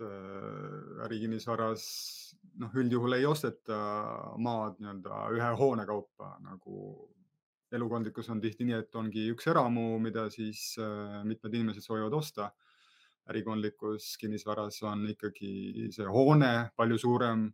ärikinnisvaras 0.00 1.82
noh, 2.62 2.72
üldjuhul 2.74 3.18
ei 3.18 3.26
osteta 3.28 3.78
maad 4.40 4.78
nii-öelda 4.80 5.24
ühe 5.36 5.50
hoone 5.58 5.84
kaupa 5.88 6.36
nagu 6.42 6.78
elukondlikus 7.72 8.28
on 8.32 8.40
tihti 8.40 8.66
nii, 8.68 8.80
et 8.84 8.96
ongi 8.98 9.28
üks 9.32 9.48
eramu, 9.48 9.96
mida 10.02 10.26
siis 10.32 10.72
äh, 10.80 11.22
mitmed 11.28 11.54
inimesed 11.54 11.84
soovivad 11.84 12.20
osta. 12.20 12.52
ärikondlikus 13.30 14.16
kinnisvaras 14.18 14.80
on 14.82 15.04
ikkagi 15.06 15.86
see 15.94 16.06
hoone 16.10 16.70
palju 16.76 16.96
suurem 16.98 17.44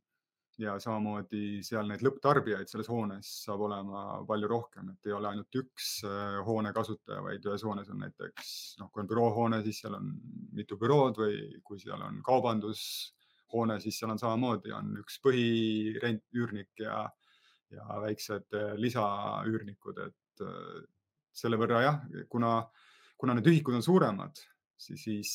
ja 0.59 0.75
samamoodi 0.83 1.61
seal 1.67 1.87
neid 1.89 2.03
lõpptarbijaid 2.03 2.71
selles 2.71 2.89
hoones 2.91 3.29
saab 3.45 3.63
olema 3.69 4.03
palju 4.27 4.49
rohkem, 4.51 4.91
et 4.93 5.09
ei 5.09 5.15
ole 5.15 5.31
ainult 5.31 5.59
üks 5.61 5.91
äh, 6.07 6.39
hoone 6.47 6.73
kasutaja, 6.75 7.23
vaid 7.25 7.47
ühes 7.47 7.65
hoones 7.67 7.91
on 7.93 8.03
näiteks 8.03 8.51
noh, 8.81 8.91
kui 8.91 9.05
on 9.05 9.11
büroohoone, 9.11 9.61
siis 9.67 9.79
seal 9.85 9.95
on 10.01 10.11
mitu 10.59 10.79
bürood 10.81 11.21
või 11.23 11.39
kui 11.67 11.79
seal 11.83 12.03
on 12.03 12.19
kaubandushoone, 12.27 13.79
siis 13.85 14.01
seal 14.01 14.15
on 14.15 14.23
samamoodi 14.23 14.75
on 14.75 14.97
üks 15.05 15.21
põhirent, 15.25 16.27
üürnik 16.35 16.83
ja, 16.83 17.05
ja 17.75 18.03
väiksed 18.03 18.59
äh, 18.59 18.75
lisaüürnikud, 18.83 20.03
et 20.09 20.47
äh, 20.47 20.85
selle 21.39 21.61
võrra 21.61 21.85
jah, 21.85 22.03
kuna, 22.31 22.57
kuna 23.19 23.39
need 23.39 23.47
ühikud 23.53 23.79
on 23.79 23.87
suuremad, 23.87 24.43
siis, 24.79 25.03
siis 25.05 25.33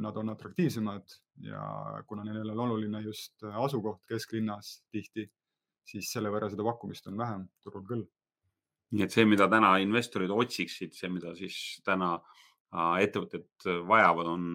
nad 0.00 0.16
on 0.16 0.32
atraktiivsemad 0.32 1.12
ja 1.44 1.64
kuna 2.08 2.24
neil 2.24 2.50
on 2.54 2.64
oluline 2.66 3.02
just 3.04 3.44
asukoht 3.44 4.02
kesklinnas 4.08 4.80
tihti, 4.92 5.26
siis 5.90 6.10
selle 6.12 6.32
võrra 6.32 6.50
seda 6.50 6.66
pakkumist 6.66 7.08
on 7.10 7.18
vähem 7.20 7.46
turul 7.64 7.86
küll. 7.88 8.06
nii 8.90 9.04
et 9.06 9.14
see, 9.14 9.26
mida 9.28 9.46
täna 9.50 9.76
investorid 9.78 10.32
otsiksid, 10.34 10.94
see, 10.96 11.10
mida 11.14 11.30
siis 11.38 11.56
täna 11.86 12.16
äh, 12.16 12.96
ettevõtted 13.04 13.68
vajavad, 13.86 14.30
on, 14.32 14.46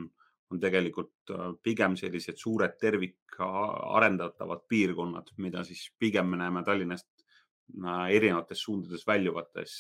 on 0.52 0.60
tegelikult 0.60 1.32
äh, 1.32 1.54
pigem 1.64 1.96
sellised 2.00 2.42
suured 2.42 2.76
tervikarendatavad 2.82 4.66
piirkonnad, 4.68 5.32
mida 5.46 5.64
siis 5.68 5.88
pigem 6.00 6.34
me 6.34 6.42
näeme 6.44 6.66
Tallinnast 6.68 7.08
äh, 7.16 8.10
erinevates 8.18 8.66
suundades 8.68 9.08
väljuvates, 9.08 9.78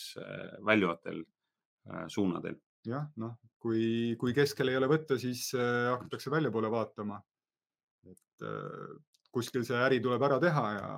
väljuvatel 0.65 1.25
suunadel 2.09 2.55
jah, 2.89 3.07
noh, 3.21 3.37
kui, 3.61 4.15
kui 4.21 4.35
keskel 4.37 4.71
ei 4.71 4.77
ole 4.79 4.89
võtta, 4.91 5.17
siis 5.21 5.47
äh, 5.57 5.89
hakatakse 5.93 6.33
väljapoole 6.33 6.71
vaatama. 6.71 7.21
et 8.05 8.45
äh, 8.45 8.93
kuskil 9.33 9.65
see 9.67 9.79
äri 9.81 10.01
tuleb 10.03 10.21
ära 10.27 10.37
teha 10.39 10.67
ja 10.77 10.91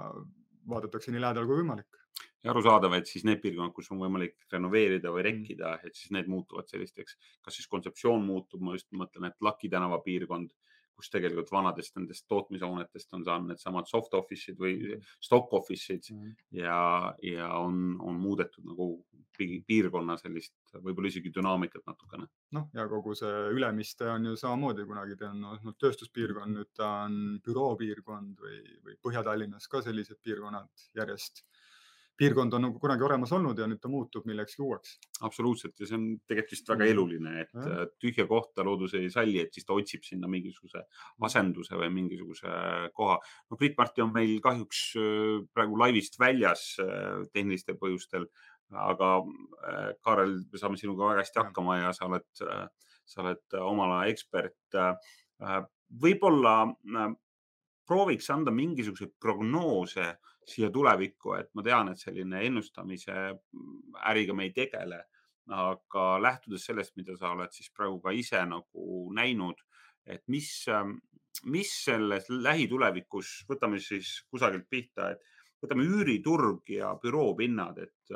vaadatakse 0.70 1.14
nii 1.14 1.24
lähedal 1.24 1.48
kui 1.48 1.62
võimalik. 1.62 2.00
ja 2.44 2.52
arusaadav, 2.54 2.94
et 2.98 3.10
siis 3.10 3.26
need 3.28 3.42
piirkonnad, 3.44 3.74
kus 3.76 3.90
on 3.92 4.02
võimalik 4.04 4.38
renoveerida 4.52 5.12
või 5.14 5.24
mm. 5.24 5.28
rekkida, 5.30 5.74
et 5.84 5.96
siis 5.96 6.12
need 6.16 6.30
muutuvad 6.32 6.70
sellisteks, 6.70 7.18
kas 7.46 7.60
siis 7.60 7.70
kontseptsioon 7.72 8.24
muutub, 8.26 8.62
ma 8.64 8.76
just 8.78 8.92
mõtlen, 8.92 9.32
et 9.32 9.38
Laki 9.42 9.72
tänava 9.74 10.00
piirkond 10.06 10.52
kus 10.98 11.12
tegelikult 11.14 11.52
vanadest 11.54 11.96
nendest 11.98 12.26
tootmishoonetest 12.32 13.14
on 13.14 13.26
saanud 13.28 13.54
needsamad 13.54 13.90
soft 13.90 14.16
office'id 14.18 14.58
või 14.62 14.74
mm. 14.80 15.06
stock 15.24 15.54
office'id 15.54 16.10
mm. 16.14 16.34
ja, 16.58 16.80
ja 17.24 17.52
on, 17.60 17.96
on 18.02 18.18
muudetud 18.22 18.66
nagu 18.68 18.90
piirkonna 19.38 20.16
sellist 20.18 20.56
võib-olla 20.82 21.12
isegi 21.12 21.30
dünaamikat 21.34 21.84
natukene. 21.86 22.26
noh, 22.58 22.66
ja 22.74 22.88
kogu 22.90 23.14
see 23.18 23.34
Ülemiste 23.54 24.10
on 24.10 24.32
ju 24.32 24.38
samamoodi 24.40 24.86
kunagi 24.90 25.18
ta 25.20 25.30
on 25.30 25.44
olnud 25.52 25.78
tööstuspiirkond, 25.82 26.58
nüüd 26.58 26.72
ta 26.78 26.90
on 27.06 27.38
büroopiirkond 27.46 28.42
või, 28.42 28.62
või 28.86 28.98
Põhja-Tallinnas 29.06 29.70
ka 29.70 29.84
sellised 29.86 30.22
piirkonnad 30.26 30.88
järjest 30.98 31.46
piirkond 32.18 32.54
on 32.58 32.66
nagu 32.66 32.80
kunagi 32.82 33.06
olemas 33.06 33.32
olnud 33.36 33.60
ja 33.60 33.68
nüüd 33.70 33.80
ta 33.82 33.90
muutub 33.92 34.26
millekski 34.30 34.64
uueks. 34.66 34.98
absoluutselt 35.28 35.80
ja 35.80 35.88
see 35.90 35.98
on 35.98 36.08
tegelikult 36.30 36.54
vist 36.56 36.72
väga 36.72 36.84
mm. 36.84 36.92
eluline, 36.94 37.34
et 37.44 37.54
ja. 37.54 37.66
Äh, 37.68 37.84
tühja 38.02 38.26
kohta 38.30 38.66
loodus 38.66 38.96
ei 38.98 39.10
salli, 39.14 39.40
et 39.44 39.54
siis 39.54 39.68
ta 39.68 39.78
otsib 39.78 40.06
sinna 40.08 40.30
mingisuguse 40.32 40.84
asenduse 41.30 41.78
või 41.78 41.92
mingisuguse 42.00 42.54
koha. 42.98 43.20
no 43.50 43.60
Priit 43.60 43.78
Marti 43.78 44.06
on 44.06 44.14
meil 44.16 44.38
kahjuks 44.44 44.82
äh, 45.02 45.36
praegu 45.54 45.78
laivist 45.80 46.20
väljas 46.22 46.66
äh, 46.84 47.22
tehnilistel 47.34 47.78
põhjustel, 47.82 48.28
aga 48.68 49.12
Kaarel, 50.04 50.34
me 50.52 50.60
saame 50.60 50.80
sinuga 50.80 51.14
väga 51.14 51.24
hästi 51.24 51.40
hakkama 51.40 51.78
ja 51.80 51.94
sa 51.96 52.10
oled, 52.10 52.26
sa 53.08 53.22
oled 53.24 53.56
oma 53.62 53.86
ala 53.86 54.02
ekspert. 54.12 54.76
võib-olla 56.04 56.56
prooviks 57.88 58.30
anda 58.34 58.52
mingisuguseid 58.52 59.16
prognoose 59.22 60.08
siia 60.48 60.70
tulevikku, 60.72 61.34
et 61.40 61.50
ma 61.56 61.64
tean, 61.64 61.92
et 61.92 62.00
selline 62.00 62.42
ennustamise 62.48 63.16
äriga 64.08 64.36
me 64.36 64.48
ei 64.48 64.54
tegele, 64.56 65.02
aga 65.54 66.06
lähtudes 66.24 66.68
sellest, 66.68 66.96
mida 67.00 67.16
sa 67.20 67.32
oled 67.36 67.52
siis 67.56 67.72
praegu 67.76 68.00
ka 68.04 68.14
ise 68.16 68.44
nagu 68.48 69.08
näinud, 69.16 69.60
et 70.08 70.24
mis, 70.32 70.52
mis 71.48 71.72
selles 71.84 72.30
lähitulevikus, 72.32 73.42
võtame 73.50 73.80
siis 73.84 74.22
kusagilt 74.32 74.68
pihta, 74.72 75.12
et 75.12 75.64
võtame 75.64 75.88
üüriturg 75.88 76.70
ja 76.72 76.94
büroopinnad, 77.02 77.80
et 77.84 78.16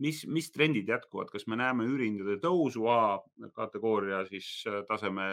mis, 0.00 0.22
mis 0.26 0.50
trendid 0.54 0.88
jätkuvad, 0.90 1.30
kas 1.32 1.46
me 1.50 1.58
näeme 1.60 1.86
üürihindade 1.88 2.38
tõusu 2.42 2.86
A 2.90 3.20
kategooria 3.56 4.24
siis 4.30 4.48
taseme 4.88 5.32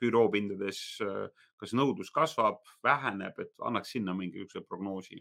büroopindades, 0.00 0.78
kas 1.60 1.74
nõudlus 1.76 2.08
kasvab, 2.14 2.62
väheneb, 2.82 3.36
et 3.42 3.52
annaks 3.68 3.92
sinna 3.94 4.14
mingisuguse 4.16 4.62
prognoosi 4.64 5.20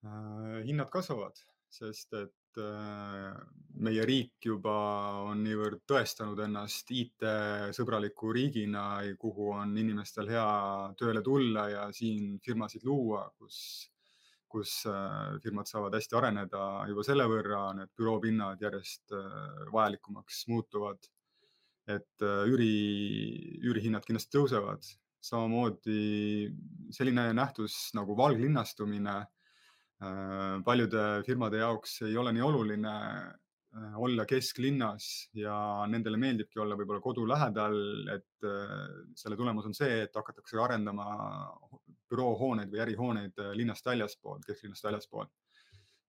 Äh, 0.00 0.60
hinnad 0.64 0.88
kasvavad, 0.88 1.36
sest 1.68 2.14
et 2.16 2.60
äh, 2.62 3.34
meie 3.84 4.04
riik 4.08 4.46
juba 4.48 4.72
on 5.26 5.42
niivõrd 5.44 5.82
tõestanud 5.92 6.40
ennast 6.40 6.88
IT-sõbraliku 6.96 8.32
riigina, 8.32 8.84
kuhu 9.20 9.50
on 9.58 9.76
inimestel 9.76 10.32
hea 10.32 10.46
tööle 10.96 11.20
tulla 11.26 11.66
ja 11.68 11.84
siin 11.92 12.38
firmasid 12.40 12.88
luua, 12.88 13.26
kus, 13.36 13.58
kus 14.48 14.72
äh, 14.88 15.36
firmad 15.44 15.68
saavad 15.68 16.00
hästi 16.00 16.16
areneda 16.16 16.64
juba 16.88 17.04
selle 17.04 17.28
võrra, 17.28 17.66
need 17.76 17.92
büroopinnad 17.92 18.64
järjest 18.64 19.12
vajalikumaks 19.76 20.46
muutuvad. 20.48 21.12
Et 21.96 22.24
üüri, 22.24 22.72
üürihinnad 23.66 24.06
kindlasti 24.06 24.36
tõusevad, 24.36 24.86
samamoodi 25.20 26.48
selline 26.94 27.26
nähtus 27.36 27.90
nagu 27.96 28.16
valglinnastumine 28.16 29.18
Äh, 30.00 30.62
paljude 30.64 31.00
firmade 31.26 31.58
jaoks 31.60 31.98
ei 32.06 32.14
ole 32.16 32.32
nii 32.32 32.44
oluline 32.46 32.92
äh, 32.96 33.96
olla 34.00 34.24
kesklinnas 34.24 35.28
ja 35.36 35.52
nendele 35.92 36.16
meeldibki 36.16 36.62
olla 36.62 36.78
võib-olla 36.78 37.02
kodu 37.04 37.26
lähedal, 37.28 37.76
et 38.14 38.48
äh, 38.48 38.86
selle 39.20 39.36
tulemus 39.36 39.68
on 39.68 39.76
see, 39.76 39.98
et 40.06 40.16
hakatakse 40.16 40.56
arendama 40.64 41.10
büroohooneid 42.08 42.72
või 42.72 42.80
ärihooneid 42.86 43.44
linnast 43.60 43.92
väljaspool, 43.92 44.40
kesklinnast 44.46 44.88
väljaspool. 44.88 45.28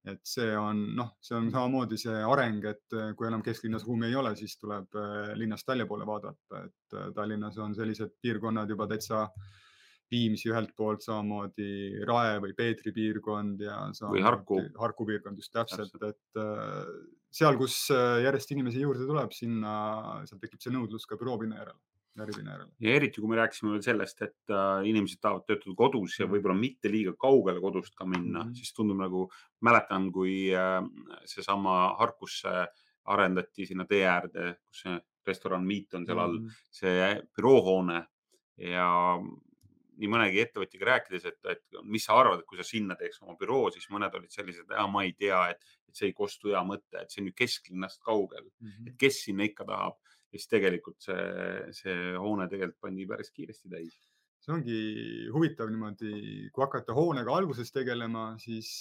Et 0.05 0.21
see 0.25 0.49
on 0.57 0.79
noh, 0.97 1.11
see 1.21 1.35
on 1.37 1.51
samamoodi 1.53 1.99
see 2.01 2.21
areng, 2.25 2.63
et 2.65 2.95
kui 3.17 3.27
enam 3.27 3.43
kesklinnas 3.45 3.83
ruumi 3.85 4.07
ei 4.09 4.15
ole, 4.17 4.31
siis 4.39 4.55
tuleb 4.57 4.97
linnast 5.37 5.67
väljapoole 5.69 6.07
vaadata, 6.09 6.63
et 6.65 6.95
Tallinnas 7.15 7.59
on 7.61 7.75
sellised 7.77 8.15
piirkonnad 8.23 8.73
juba 8.73 8.87
täitsa 8.89 9.27
äh, 9.27 9.51
Viimsi 10.11 10.49
ühelt 10.51 10.73
poolt, 10.75 11.05
samamoodi 11.05 12.01
Rae 12.07 12.39
või 12.43 12.51
Peetri 12.55 12.91
piirkond 12.91 13.61
ja 13.63 13.77
või 14.11 14.23
Harku, 14.25 14.57
Harku 14.79 15.07
piirkond 15.07 15.39
just 15.39 15.53
täpselt, 15.55 15.95
et 16.03 16.41
äh, 16.41 16.89
seal, 17.31 17.55
kus 17.59 17.77
äh, 17.95 18.17
järjest 18.25 18.51
inimesi 18.51 18.83
juurde 18.83 19.07
tuleb, 19.07 19.31
sinna, 19.35 19.73
seal 20.27 20.41
tekib 20.41 20.59
see 20.59 20.75
nõudlus 20.75 21.07
ka 21.07 21.15
büroopinna 21.19 21.61
järele 21.61 21.79
äriline 22.19 22.52
järele. 22.52 22.71
ja 22.80 22.95
eriti, 22.95 23.21
kui 23.21 23.30
me 23.32 23.39
rääkisime 23.39 23.71
veel 23.76 23.84
sellest, 23.86 24.21
et 24.26 24.54
äh, 24.54 24.84
inimesed 24.89 25.21
tahavad 25.21 25.45
töötada 25.47 25.76
kodus 25.78 26.17
ja 26.19 26.26
mm. 26.26 26.36
võib-olla 26.36 26.58
mitte 26.60 26.91
liiga 26.91 27.13
kaugele 27.19 27.63
kodust 27.63 27.95
ka 27.95 28.06
minna 28.06 28.43
mm, 28.43 28.50
-hmm. 28.50 28.56
siis 28.58 28.74
tundub 28.74 29.00
nagu, 29.00 29.28
mäletan, 29.62 30.12
kui 30.12 30.50
äh, 30.56 30.82
seesama 31.26 31.95
Harkusse 32.00 32.67
arendati 33.12 33.65
sinna 33.65 33.86
tee 33.89 34.04
äärde, 34.06 34.56
kus 34.67 34.84
see 34.86 35.00
restoran 35.28 35.65
Meet 35.65 35.93
on 35.93 36.06
seal 36.06 36.19
all 36.19 36.39
mm, 36.39 36.47
-hmm. 36.47 36.67
see 36.71 37.21
büroohoone 37.36 38.06
ja 38.58 38.89
nii 40.02 40.10
mõnegi 40.10 40.41
ettevõtjaga 40.41 40.88
rääkides, 40.89 41.26
et, 41.30 41.39
et 41.52 41.82
mis 41.84 42.06
sa 42.08 42.17
arvad, 42.17 42.41
et 42.41 42.50
kui 42.50 42.58
sa 42.58 42.65
sinna 42.65 42.97
teeks 42.97 43.21
oma 43.21 43.36
büroo, 43.39 43.69
siis 43.74 43.88
mõned 43.93 44.13
olid 44.17 44.34
sellised, 44.34 44.71
ma 44.89 45.04
ei 45.06 45.13
tea, 45.13 45.41
et, 45.54 45.62
et 45.88 45.97
see 46.00 46.10
ei 46.10 46.15
kostu 46.17 46.54
hea 46.54 46.62
mõte, 46.65 47.04
et 47.04 47.12
see 47.12 47.21
on 47.21 47.30
ju 47.30 47.36
kesklinnast 47.38 48.02
kaugel 48.08 48.47
mm, 48.47 48.67
-hmm. 48.67 48.89
et 48.89 48.97
kes 48.97 49.24
sinna 49.28 49.45
ikka 49.45 49.67
tahab. 49.69 50.00
Ja 50.31 50.39
siis 50.39 50.47
tegelikult 50.51 51.03
see, 51.03 51.21
see 51.75 52.15
hoone 52.15 52.47
tegelikult 52.51 52.87
pandi 52.87 53.07
päris 53.09 53.31
kiiresti 53.35 53.71
täis. 53.71 53.99
See 54.41 54.53
ongi 54.55 54.77
huvitav 55.29 55.69
niimoodi, 55.69 56.11
kui 56.49 56.63
hakata 56.63 56.95
hoonega 56.97 57.35
alguses 57.35 57.69
tegelema, 57.75 58.31
siis, 58.41 58.71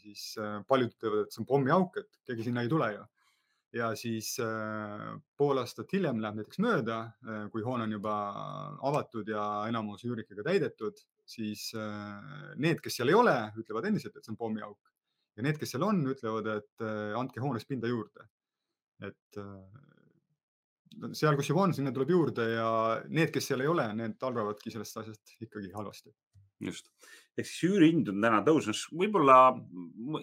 siis 0.00 0.22
paljud 0.70 0.94
ütlevad, 0.94 1.26
et 1.26 1.34
see 1.34 1.42
on 1.42 1.48
pommiauk, 1.50 1.98
et 2.00 2.22
keegi 2.24 2.46
sinna 2.46 2.64
ei 2.64 2.70
tule 2.72 2.88
ju. 2.94 3.02
Ja 3.76 3.90
siis 4.00 4.30
äh, 4.40 5.08
pool 5.36 5.60
aastat 5.60 5.90
hiljem 5.92 6.22
läheb 6.24 6.38
näiteks 6.38 6.60
mööda, 6.64 6.98
äh, 7.20 7.42
kui 7.52 7.64
hoone 7.66 7.84
on 7.84 7.92
juba 7.92 8.14
avatud 8.88 9.28
ja 9.28 9.42
enamus 9.68 10.06
üürikega 10.08 10.44
täidetud, 10.46 11.02
siis 11.28 11.66
äh, 11.76 12.54
need, 12.56 12.80
kes 12.80 12.96
seal 12.96 13.12
ei 13.12 13.18
ole, 13.18 13.34
ütlevad 13.60 13.90
endiselt, 13.90 14.16
et 14.16 14.24
see 14.24 14.32
on 14.32 14.40
pommiauk. 14.40 14.94
Ja 15.36 15.44
need, 15.44 15.60
kes 15.60 15.74
seal 15.74 15.84
on, 15.84 16.00
ütlevad, 16.08 16.48
et 16.54 16.86
äh, 16.86 17.12
andke 17.20 17.44
hoones 17.44 17.68
pinda 17.68 17.92
juurde. 17.92 18.24
et 19.04 19.36
seal, 21.16 21.36
kus 21.38 21.50
juba 21.50 21.64
on, 21.66 21.74
sinna 21.76 21.92
tuleb 21.94 22.12
juurde 22.12 22.46
ja 22.54 22.70
need, 23.08 23.30
kes 23.34 23.50
seal 23.50 23.64
ei 23.64 23.70
ole, 23.70 23.86
need 23.98 24.28
arvavadki 24.28 24.72
sellest 24.74 25.02
asjast 25.02 25.36
ikkagi 25.44 25.70
halvasti. 25.74 26.12
Just, 26.66 26.88
ehk 27.38 27.46
siis 27.46 27.68
üürihind 27.68 28.08
on 28.10 28.24
täna 28.24 28.40
tõusnud, 28.46 28.78
võib-olla 28.98 29.36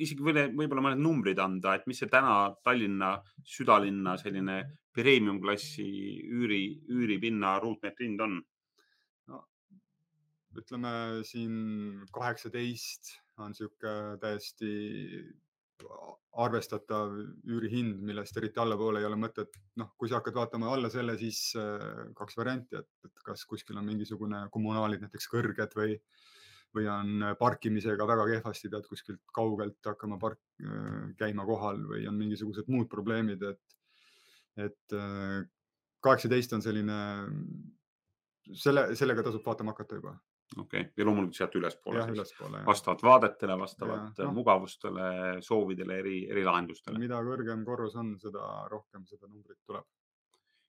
isegi 0.04 0.26
võib-olla 0.26 0.84
mõned 0.84 1.04
numbrid 1.04 1.40
anda, 1.40 1.78
et 1.78 1.86
mis 1.88 2.02
see 2.02 2.12
täna 2.12 2.50
Tallinna 2.66 3.14
südalinna 3.48 4.18
selline 4.20 4.58
premium 4.96 5.40
klassi 5.44 5.86
üüri, 6.28 6.82
üüripinna 6.92 7.56
ruutmeetri 7.64 8.10
hind 8.10 8.26
on? 8.26 8.36
no 9.32 9.42
ütleme 10.60 10.92
siin 11.28 11.56
kaheksateist 12.16 13.16
on 13.40 13.56
niisugune 13.56 14.20
täiesti 14.20 14.76
arvestatav 16.36 17.14
üürihind, 17.48 18.02
millest 18.04 18.38
eriti 18.40 18.60
allapoole 18.60 19.00
ei 19.02 19.08
ole 19.08 19.18
mõtet. 19.20 19.56
noh, 19.80 19.94
kui 19.98 20.10
sa 20.12 20.20
hakkad 20.20 20.36
vaatama 20.36 20.72
alla 20.74 20.90
selle, 20.92 21.16
siis 21.20 21.54
äh, 21.60 22.12
kaks 22.16 22.38
varianti, 22.38 22.80
et, 22.82 22.90
et 23.08 23.24
kas 23.24 23.46
kuskil 23.48 23.80
on 23.80 23.88
mingisugune 23.88 24.46
kommunaalid 24.52 25.06
näiteks 25.06 25.30
kõrged 25.32 25.78
või, 25.80 25.96
või 26.76 26.90
on 26.92 27.26
parkimisega 27.40 28.08
väga 28.08 28.28
kehvasti, 28.34 28.72
pead 28.74 28.88
kuskilt 28.92 29.24
kaugelt 29.36 29.92
hakkama 29.94 30.20
park, 30.20 30.42
äh, 30.64 31.16
käima 31.20 31.48
kohal 31.48 31.82
või 31.94 32.04
on 32.12 32.20
mingisugused 32.20 32.72
muud 32.72 32.92
probleemid, 32.92 33.44
et, 33.54 33.80
et 34.68 35.00
äh, 35.00 35.42
kaheksateist 36.04 36.54
on 36.58 36.64
selline, 36.66 37.02
selle, 38.52 38.90
sellega 38.96 39.24
tasub 39.26 39.48
vaatama 39.48 39.74
hakata 39.74 40.04
juba 40.04 40.18
okei 40.58 40.82
okay., 40.82 40.92
ja 40.98 41.06
loomulikult 41.08 41.38
sealt 41.40 41.56
ülespoole, 41.60 42.00
ja, 42.00 42.08
ülespoole 42.14 42.64
vastavalt 42.68 43.04
vaadetele, 43.04 43.58
vastavalt 43.60 44.22
ja, 44.22 44.28
no. 44.28 44.34
mugavustele, 44.40 45.08
soovidele, 45.46 46.00
eri, 46.04 46.18
eri 46.32 46.46
lahendustele. 46.48 47.02
mida 47.02 47.22
kõrgem 47.26 47.66
korrus 47.68 47.98
on, 48.02 48.16
seda 48.22 48.66
rohkem 48.72 49.06
seda 49.10 49.30
numbrit 49.30 49.62
tuleb. 49.66 49.88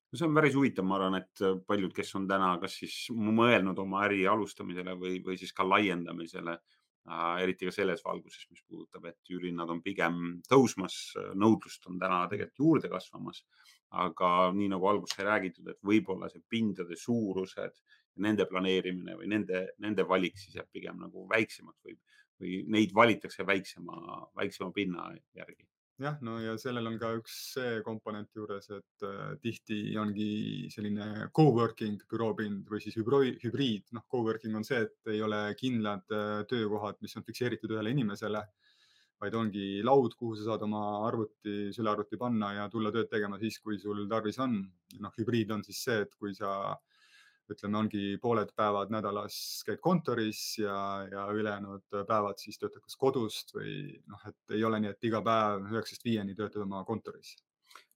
no 0.07 0.21
see 0.21 0.29
on 0.29 0.41
päris 0.41 0.57
huvitav, 0.57 0.89
ma 0.89 0.99
arvan, 1.01 1.21
et 1.21 1.45
paljud, 1.69 1.93
kes 1.97 2.15
on 2.19 2.29
täna 2.31 2.55
kas 2.63 2.81
siis 2.83 2.97
mõelnud 3.13 3.79
oma 3.85 4.07
äri 4.09 4.25
alustamisele 4.31 4.97
või, 4.99 5.21
või 5.25 5.39
siis 5.41 5.53
ka 5.57 5.67
laiendamisele 5.69 6.57
äh,, 6.57 7.31
eriti 7.45 7.69
ka 7.69 7.75
selles 7.75 8.05
valguses, 8.05 8.49
mis 8.51 8.65
puudutab, 8.67 9.11
et 9.13 9.35
üürihinnad 9.35 9.71
on 9.77 9.85
pigem 9.85 10.41
tõusmas, 10.49 10.99
nõudlust 11.35 11.91
on 11.91 12.01
täna 12.03 12.25
tegelikult 12.33 12.65
juurde 12.65 12.93
kasvamas 12.97 13.45
aga 13.95 14.31
nii 14.55 14.69
nagu 14.73 14.89
alguses 14.91 15.17
sai 15.17 15.27
räägitud, 15.27 15.69
et 15.71 15.79
võib-olla 15.87 16.29
see 16.31 16.43
pindade 16.51 16.97
suurused 16.99 17.79
nende 18.23 18.47
planeerimine 18.49 19.17
või 19.21 19.31
nende, 19.33 19.67
nende 19.83 20.07
valik 20.09 20.39
siis 20.41 20.57
jääb 20.59 20.69
pigem 20.73 21.01
nagu 21.03 21.27
väiksemaks 21.31 21.85
või, 21.85 21.97
või 22.41 22.59
neid 22.77 22.95
valitakse 22.97 23.47
väiksema, 23.47 24.21
väiksema 24.37 24.73
pinna 24.77 25.11
järgi 25.37 25.67
jah, 26.03 26.17
no 26.25 26.37
ja 26.43 26.55
sellel 26.61 26.91
on 26.91 26.99
ka 27.01 27.11
üks 27.17 27.35
see 27.55 27.81
komponent 27.87 28.29
juures, 28.37 28.69
et 28.75 29.07
äh, 29.07 29.33
tihti 29.43 29.81
ongi 30.01 30.69
selline 30.73 31.29
co-working 31.37 32.03
büroopind 32.11 32.69
või 32.71 32.83
siis 32.85 32.99
hübriid, 32.99 33.87
noh, 33.97 34.05
co-working 34.13 34.57
on 34.59 34.67
see, 34.67 34.83
et 34.87 35.13
ei 35.15 35.23
ole 35.25 35.41
kindlad 35.61 36.05
äh, 36.13 36.43
töökohad, 36.51 37.01
mis 37.05 37.17
on 37.17 37.25
fikseeritud 37.27 37.73
ühele 37.77 37.95
inimesele, 37.97 38.45
vaid 39.23 39.37
ongi 39.39 39.81
laud, 39.85 40.13
kuhu 40.21 40.37
sa 40.37 40.51
saad 40.51 40.67
oma 40.67 40.83
arvuti, 41.07 41.71
sülearvuti 41.73 42.21
panna 42.21 42.53
ja 42.59 42.67
tulla 42.73 42.93
tööd 42.93 43.09
tegema 43.09 43.41
siis, 43.41 43.57
kui 43.65 43.81
sul 43.81 44.05
tarvis 44.11 44.37
on. 44.45 44.61
noh, 45.01 45.17
hübriid 45.17 45.55
on 45.57 45.65
siis 45.65 45.81
see, 45.89 46.03
et 46.05 46.13
kui 46.21 46.37
sa 46.37 46.53
äh, 46.75 46.96
ütleme, 47.53 47.79
ongi 47.79 48.05
pooled 48.23 48.51
päevad 48.59 48.93
nädalas 48.95 49.37
käid 49.67 49.81
kontoris 49.85 50.41
ja, 50.59 50.77
ja 51.11 51.27
ülejäänud 51.33 51.85
päevad 52.09 52.41
siis 52.43 52.59
töötad 52.59 52.83
kas 52.85 52.97
kodust 53.01 53.53
või 53.57 53.97
noh, 54.11 54.23
et 54.29 54.57
ei 54.57 54.65
ole 54.67 54.81
nii, 54.83 54.95
et 54.95 55.09
iga 55.09 55.23
päev 55.27 55.67
üheksast 55.73 56.07
viieni 56.07 56.35
töötad 56.39 56.65
oma 56.65 56.83
kontoris. 56.89 57.37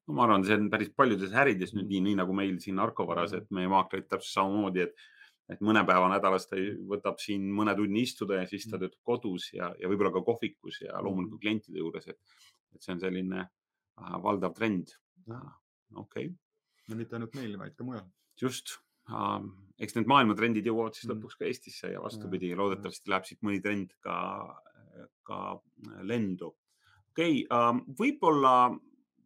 No 0.08 0.16
ma 0.16 0.26
arvan, 0.26 0.44
see 0.46 0.56
on 0.58 0.68
päris 0.72 0.90
paljudes 0.96 1.34
ärides 1.36 1.74
nüüd 1.76 1.90
nii, 1.90 2.02
nii 2.08 2.18
nagu 2.18 2.34
meil 2.34 2.58
siin 2.62 2.80
Arkovaras, 2.82 3.34
et 3.36 3.48
meie 3.54 3.70
maaklerid 3.70 4.08
täpselt 4.10 4.40
samamoodi, 4.40 4.86
et, 4.88 5.06
et 5.54 5.62
mõne 5.66 5.84
päeva 5.86 6.08
nädalas 6.10 6.48
ta 6.50 6.58
võtab 6.90 7.20
siin 7.22 7.46
mõne 7.54 7.76
tunni 7.78 8.02
istuda 8.06 8.40
ja 8.40 8.48
siis 8.50 8.66
ta 8.66 8.76
mm. 8.76 8.84
töötab 8.84 9.12
kodus 9.12 9.50
ja, 9.54 9.70
ja 9.78 9.90
võib-olla 9.90 10.12
ka 10.16 10.24
kohvikus 10.26 10.80
ja 10.86 10.98
loomulikult 11.04 11.42
klientide 11.44 11.82
juures, 11.82 12.10
et, 12.10 12.38
et 12.74 12.82
see 12.82 12.96
on 12.96 13.02
selline 13.02 13.42
äh, 13.44 14.14
valdav 14.24 14.54
trend. 14.58 14.96
okei. 15.30 15.50
Okay.. 16.02 16.30
ja 16.88 16.98
mitte 16.98 17.18
ainult 17.18 17.36
meil, 17.38 17.58
vaid 17.60 17.76
ka 17.78 17.86
mujal. 17.86 18.06
just 18.40 18.78
eks 19.80 19.96
need 19.96 20.10
maailmatrendid 20.10 20.66
jõuavad 20.68 20.96
siis 20.96 21.08
mm. 21.08 21.16
lõpuks 21.16 21.38
ka 21.40 21.48
Eestisse 21.48 21.92
ja 21.94 22.02
vastupidi, 22.02 22.52
loodetavasti 22.56 23.12
läheb 23.12 23.28
siit 23.28 23.40
mõni 23.46 23.62
trend 23.64 23.94
ka, 24.04 24.16
ka 25.26 25.40
lendu. 26.06 26.52
okei 27.12 27.44
okay,, 27.46 27.84
võib-olla 27.98 28.54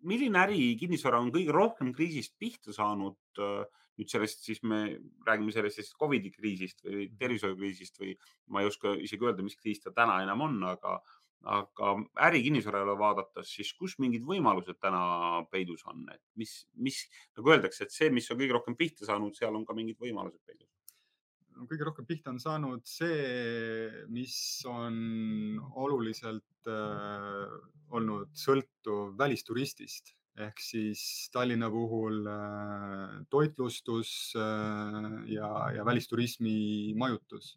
milline 0.04 0.42
äri 0.44 0.74
kinnisvara 0.78 1.20
on 1.22 1.32
kõige 1.34 1.54
rohkem 1.54 1.94
kriisist 1.96 2.36
pihta 2.38 2.74
saanud? 2.76 3.18
nüüd 3.94 4.10
sellest 4.10 4.40
siis 4.42 4.58
me 4.66 4.96
räägime 5.26 5.52
sellest 5.54 5.78
siis 5.78 5.92
Covidi 5.94 6.32
kriisist 6.34 6.80
või 6.82 7.04
mm. 7.04 7.18
tervishoiukriisist 7.18 8.00
või 8.02 8.16
ma 8.50 8.62
ei 8.62 8.66
oska 8.66 8.90
isegi 8.98 9.22
öelda, 9.22 9.44
mis 9.46 9.54
kriis 9.54 9.82
ta 9.84 9.92
täna 9.94 10.16
enam 10.24 10.42
on, 10.48 10.56
aga 10.66 10.96
aga 11.44 11.94
ärikinnisvarale 12.28 12.96
vaadates, 12.98 13.50
siis 13.56 13.72
kus 13.78 13.98
mingid 14.02 14.24
võimalused 14.26 14.78
täna 14.80 15.44
peidus 15.52 15.84
on, 15.90 16.06
et 16.12 16.22
mis, 16.40 16.54
mis 16.74 17.02
nagu 17.36 17.54
öeldakse, 17.54 17.84
et 17.84 17.94
see, 17.94 18.10
mis 18.10 18.30
on 18.32 18.40
kõige 18.40 18.56
rohkem 18.56 18.78
pihta 18.78 19.08
saanud, 19.08 19.36
seal 19.36 19.54
on 19.54 19.66
ka 19.68 19.76
mingid 19.76 20.00
võimalused 20.00 20.40
peidus? 20.46 20.70
kõige 21.70 21.86
rohkem 21.86 22.06
pihta 22.08 22.32
on 22.32 22.40
saanud 22.42 22.82
see, 22.88 24.04
mis 24.12 24.34
on 24.66 24.96
oluliselt 25.78 26.66
äh, 26.66 27.54
olnud 27.94 28.32
sõltuv 28.34 29.14
välisturistist. 29.18 30.16
Ehk 30.34 30.58
siis 30.58 31.30
Tallinna 31.30 31.68
puhul 31.70 32.24
äh, 32.26 33.20
toitlustus 33.30 34.34
äh, 34.34 35.06
ja, 35.30 35.50
ja 35.76 35.86
välisturismi 35.86 36.90
majutus 36.98 37.54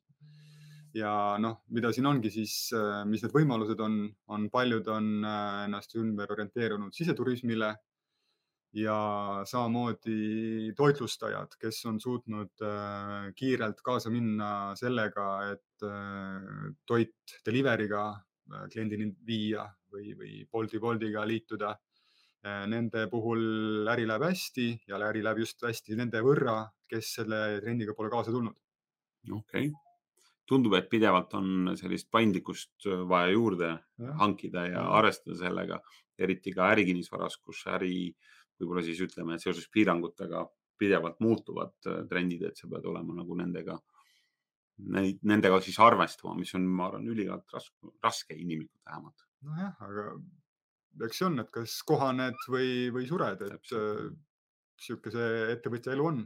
ja 0.97 1.11
noh, 1.41 1.61
mida 1.75 1.91
siin 1.93 2.07
ongi 2.09 2.31
siis, 2.33 2.55
äh, 2.75 3.03
mis 3.09 3.23
need 3.23 3.35
võimalused 3.35 3.79
on, 3.83 3.99
on 4.33 4.47
paljud 4.53 4.87
on 4.93 5.11
äh, 5.25 5.65
ennast 5.67 5.95
ümber 5.99 6.31
orienteerunud 6.33 6.95
siseturismile 6.95 7.73
ja 8.77 8.97
samamoodi 9.47 10.73
toitlustajad, 10.77 11.55
kes 11.61 11.79
on 11.89 11.99
suutnud 12.03 12.65
äh, 12.65 13.29
kiirelt 13.37 13.81
kaasa 13.85 14.11
minna 14.13 14.75
sellega, 14.79 15.27
et 15.53 15.63
toit 16.89 17.33
delivery'ga 17.45 18.03
kliendini 18.73 19.11
viia 19.27 19.67
või, 19.93 20.15
või 20.17 20.39
Bolti, 20.49 20.79
Boltiga 20.81 21.25
liituda. 21.27 21.75
Nende 22.71 23.03
puhul 23.11 23.85
äri 23.91 24.05
läheb 24.07 24.23
hästi 24.29 24.67
ja 24.89 24.97
äri 25.09 25.21
läheb 25.25 25.43
just 25.43 25.61
hästi 25.67 25.97
nende 25.99 26.21
võrra, 26.25 26.61
kes 26.89 27.17
selle 27.19 27.41
trendiga 27.61 27.93
pole 27.97 28.09
kaasa 28.13 28.33
tulnud. 28.33 28.55
okei 29.27 29.67
okay 29.67 29.86
tundub, 30.47 30.77
et 30.77 30.89
pidevalt 30.89 31.33
on 31.37 31.73
sellist 31.79 32.09
paindlikkust 32.13 32.87
äh, 32.87 33.03
vaja 33.09 33.33
juurde 33.33 33.71
ja. 33.73 34.13
hankida 34.21 34.67
ja 34.69 34.85
arvestada 34.97 35.37
sellega, 35.39 35.81
eriti 36.17 36.53
ka 36.55 36.71
ärikinnisvaras, 36.73 37.37
kus 37.43 37.65
äri 37.71 37.97
võib-olla 38.57 38.83
siis 38.85 39.01
ütleme, 39.05 39.35
et 39.35 39.43
seoses 39.43 39.67
piirangutega 39.73 40.45
pidevalt 40.79 41.19
muutuvad 41.23 41.75
äh, 41.89 42.01
trendid, 42.09 42.47
et 42.47 42.59
sa 42.59 42.69
pead 42.71 42.87
olema 42.89 43.17
nagu 43.17 43.37
nendega, 43.37 43.77
nendega 44.77 45.61
siis 45.65 45.79
arvestama, 45.81 46.35
mis 46.37 46.53
on, 46.57 46.67
ma 46.69 46.89
arvan, 46.91 47.07
ülimalt 47.09 47.53
raske, 47.53 47.93
raske 48.03 48.37
inimlikult 48.37 48.83
vähemalt. 48.85 49.27
nojah, 49.47 49.75
aga 49.85 50.07
eks 51.05 51.19
see 51.21 51.27
on, 51.27 51.41
et 51.43 51.51
kas 51.53 51.75
kohaned 51.85 52.47
või, 52.49 52.71
või 52.93 53.05
sured, 53.09 53.43
et 53.45 53.75
äh, 53.77 54.07
sihuke 54.77 55.13
see 55.13 55.47
ettevõtja 55.53 55.93
elu 55.97 56.11
on 56.11 56.25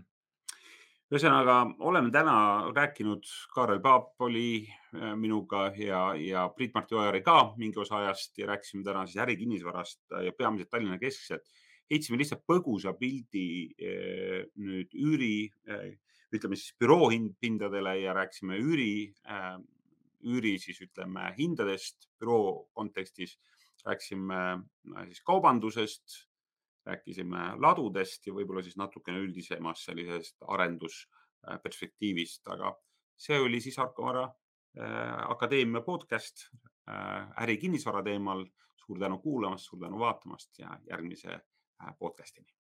ühesõnaga 1.11 1.55
oleme 1.83 2.07
täna 2.11 2.33
rääkinud, 2.71 3.25
Kaarel 3.51 3.81
Paap 3.83 4.23
oli 4.23 4.63
äh, 4.63 5.11
minuga 5.19 5.65
ja, 5.75 6.13
ja 6.15 6.45
Priit-Marti 6.55 6.95
Ojari 6.95 7.19
ka 7.25 7.51
mingi 7.59 7.81
osa 7.83 7.97
ajast 7.99 8.39
ja 8.39 8.47
rääkisime 8.47 8.85
täna 8.85 9.03
siis 9.05 9.19
ärikinnisvarast 9.19 10.15
ja 10.23 10.31
peamiselt 10.37 10.71
Tallinna 10.71 10.99
keskselt. 11.01 11.43
heitsime 11.91 12.21
lihtsalt 12.21 12.45
põgusa 12.47 12.93
pildi 12.95 13.43
äh, 13.75 14.47
nüüd 14.55 14.95
üüri, 14.95 15.51
äh, 15.67 15.91
ütleme 16.31 16.55
siis 16.55 16.77
büroohindadele 16.79 17.97
ja 17.99 18.15
rääkisime 18.15 18.55
üüri, 18.63 19.11
üüri 20.23 20.53
siis 20.63 20.79
ütleme 20.79 21.33
hindadest 21.35 22.07
büroo 22.19 22.69
kontekstis. 22.71 23.35
rääkisime 23.83 24.63
siis 25.09 25.19
kaubandusest 25.27 26.30
rääkisime 26.85 27.55
ladudest 27.61 28.27
ja 28.27 28.33
võib-olla 28.33 28.63
siis 28.65 28.77
natukene 28.77 29.21
üldisemast 29.21 29.85
sellisest 29.85 30.41
arendusperspektiivist, 30.47 32.47
aga 32.53 32.73
see 33.17 33.37
oli 33.39 33.61
siis 33.61 33.77
Arko 33.79 34.07
Vara 34.07 34.23
äh, 34.25 35.31
Akadeemia 35.31 35.83
podcast 35.85 36.47
äh, 36.89 37.29
ärikinnisvara 37.43 38.03
teemal. 38.03 38.45
suur 38.81 38.99
tänu 38.99 39.19
kuulamast, 39.21 39.67
suur 39.69 39.79
tänu 39.79 39.99
vaatamast 39.99 40.59
ja 40.59 40.79
järgmise 40.89 41.31
äh, 41.31 41.93
podcastini. 41.99 42.51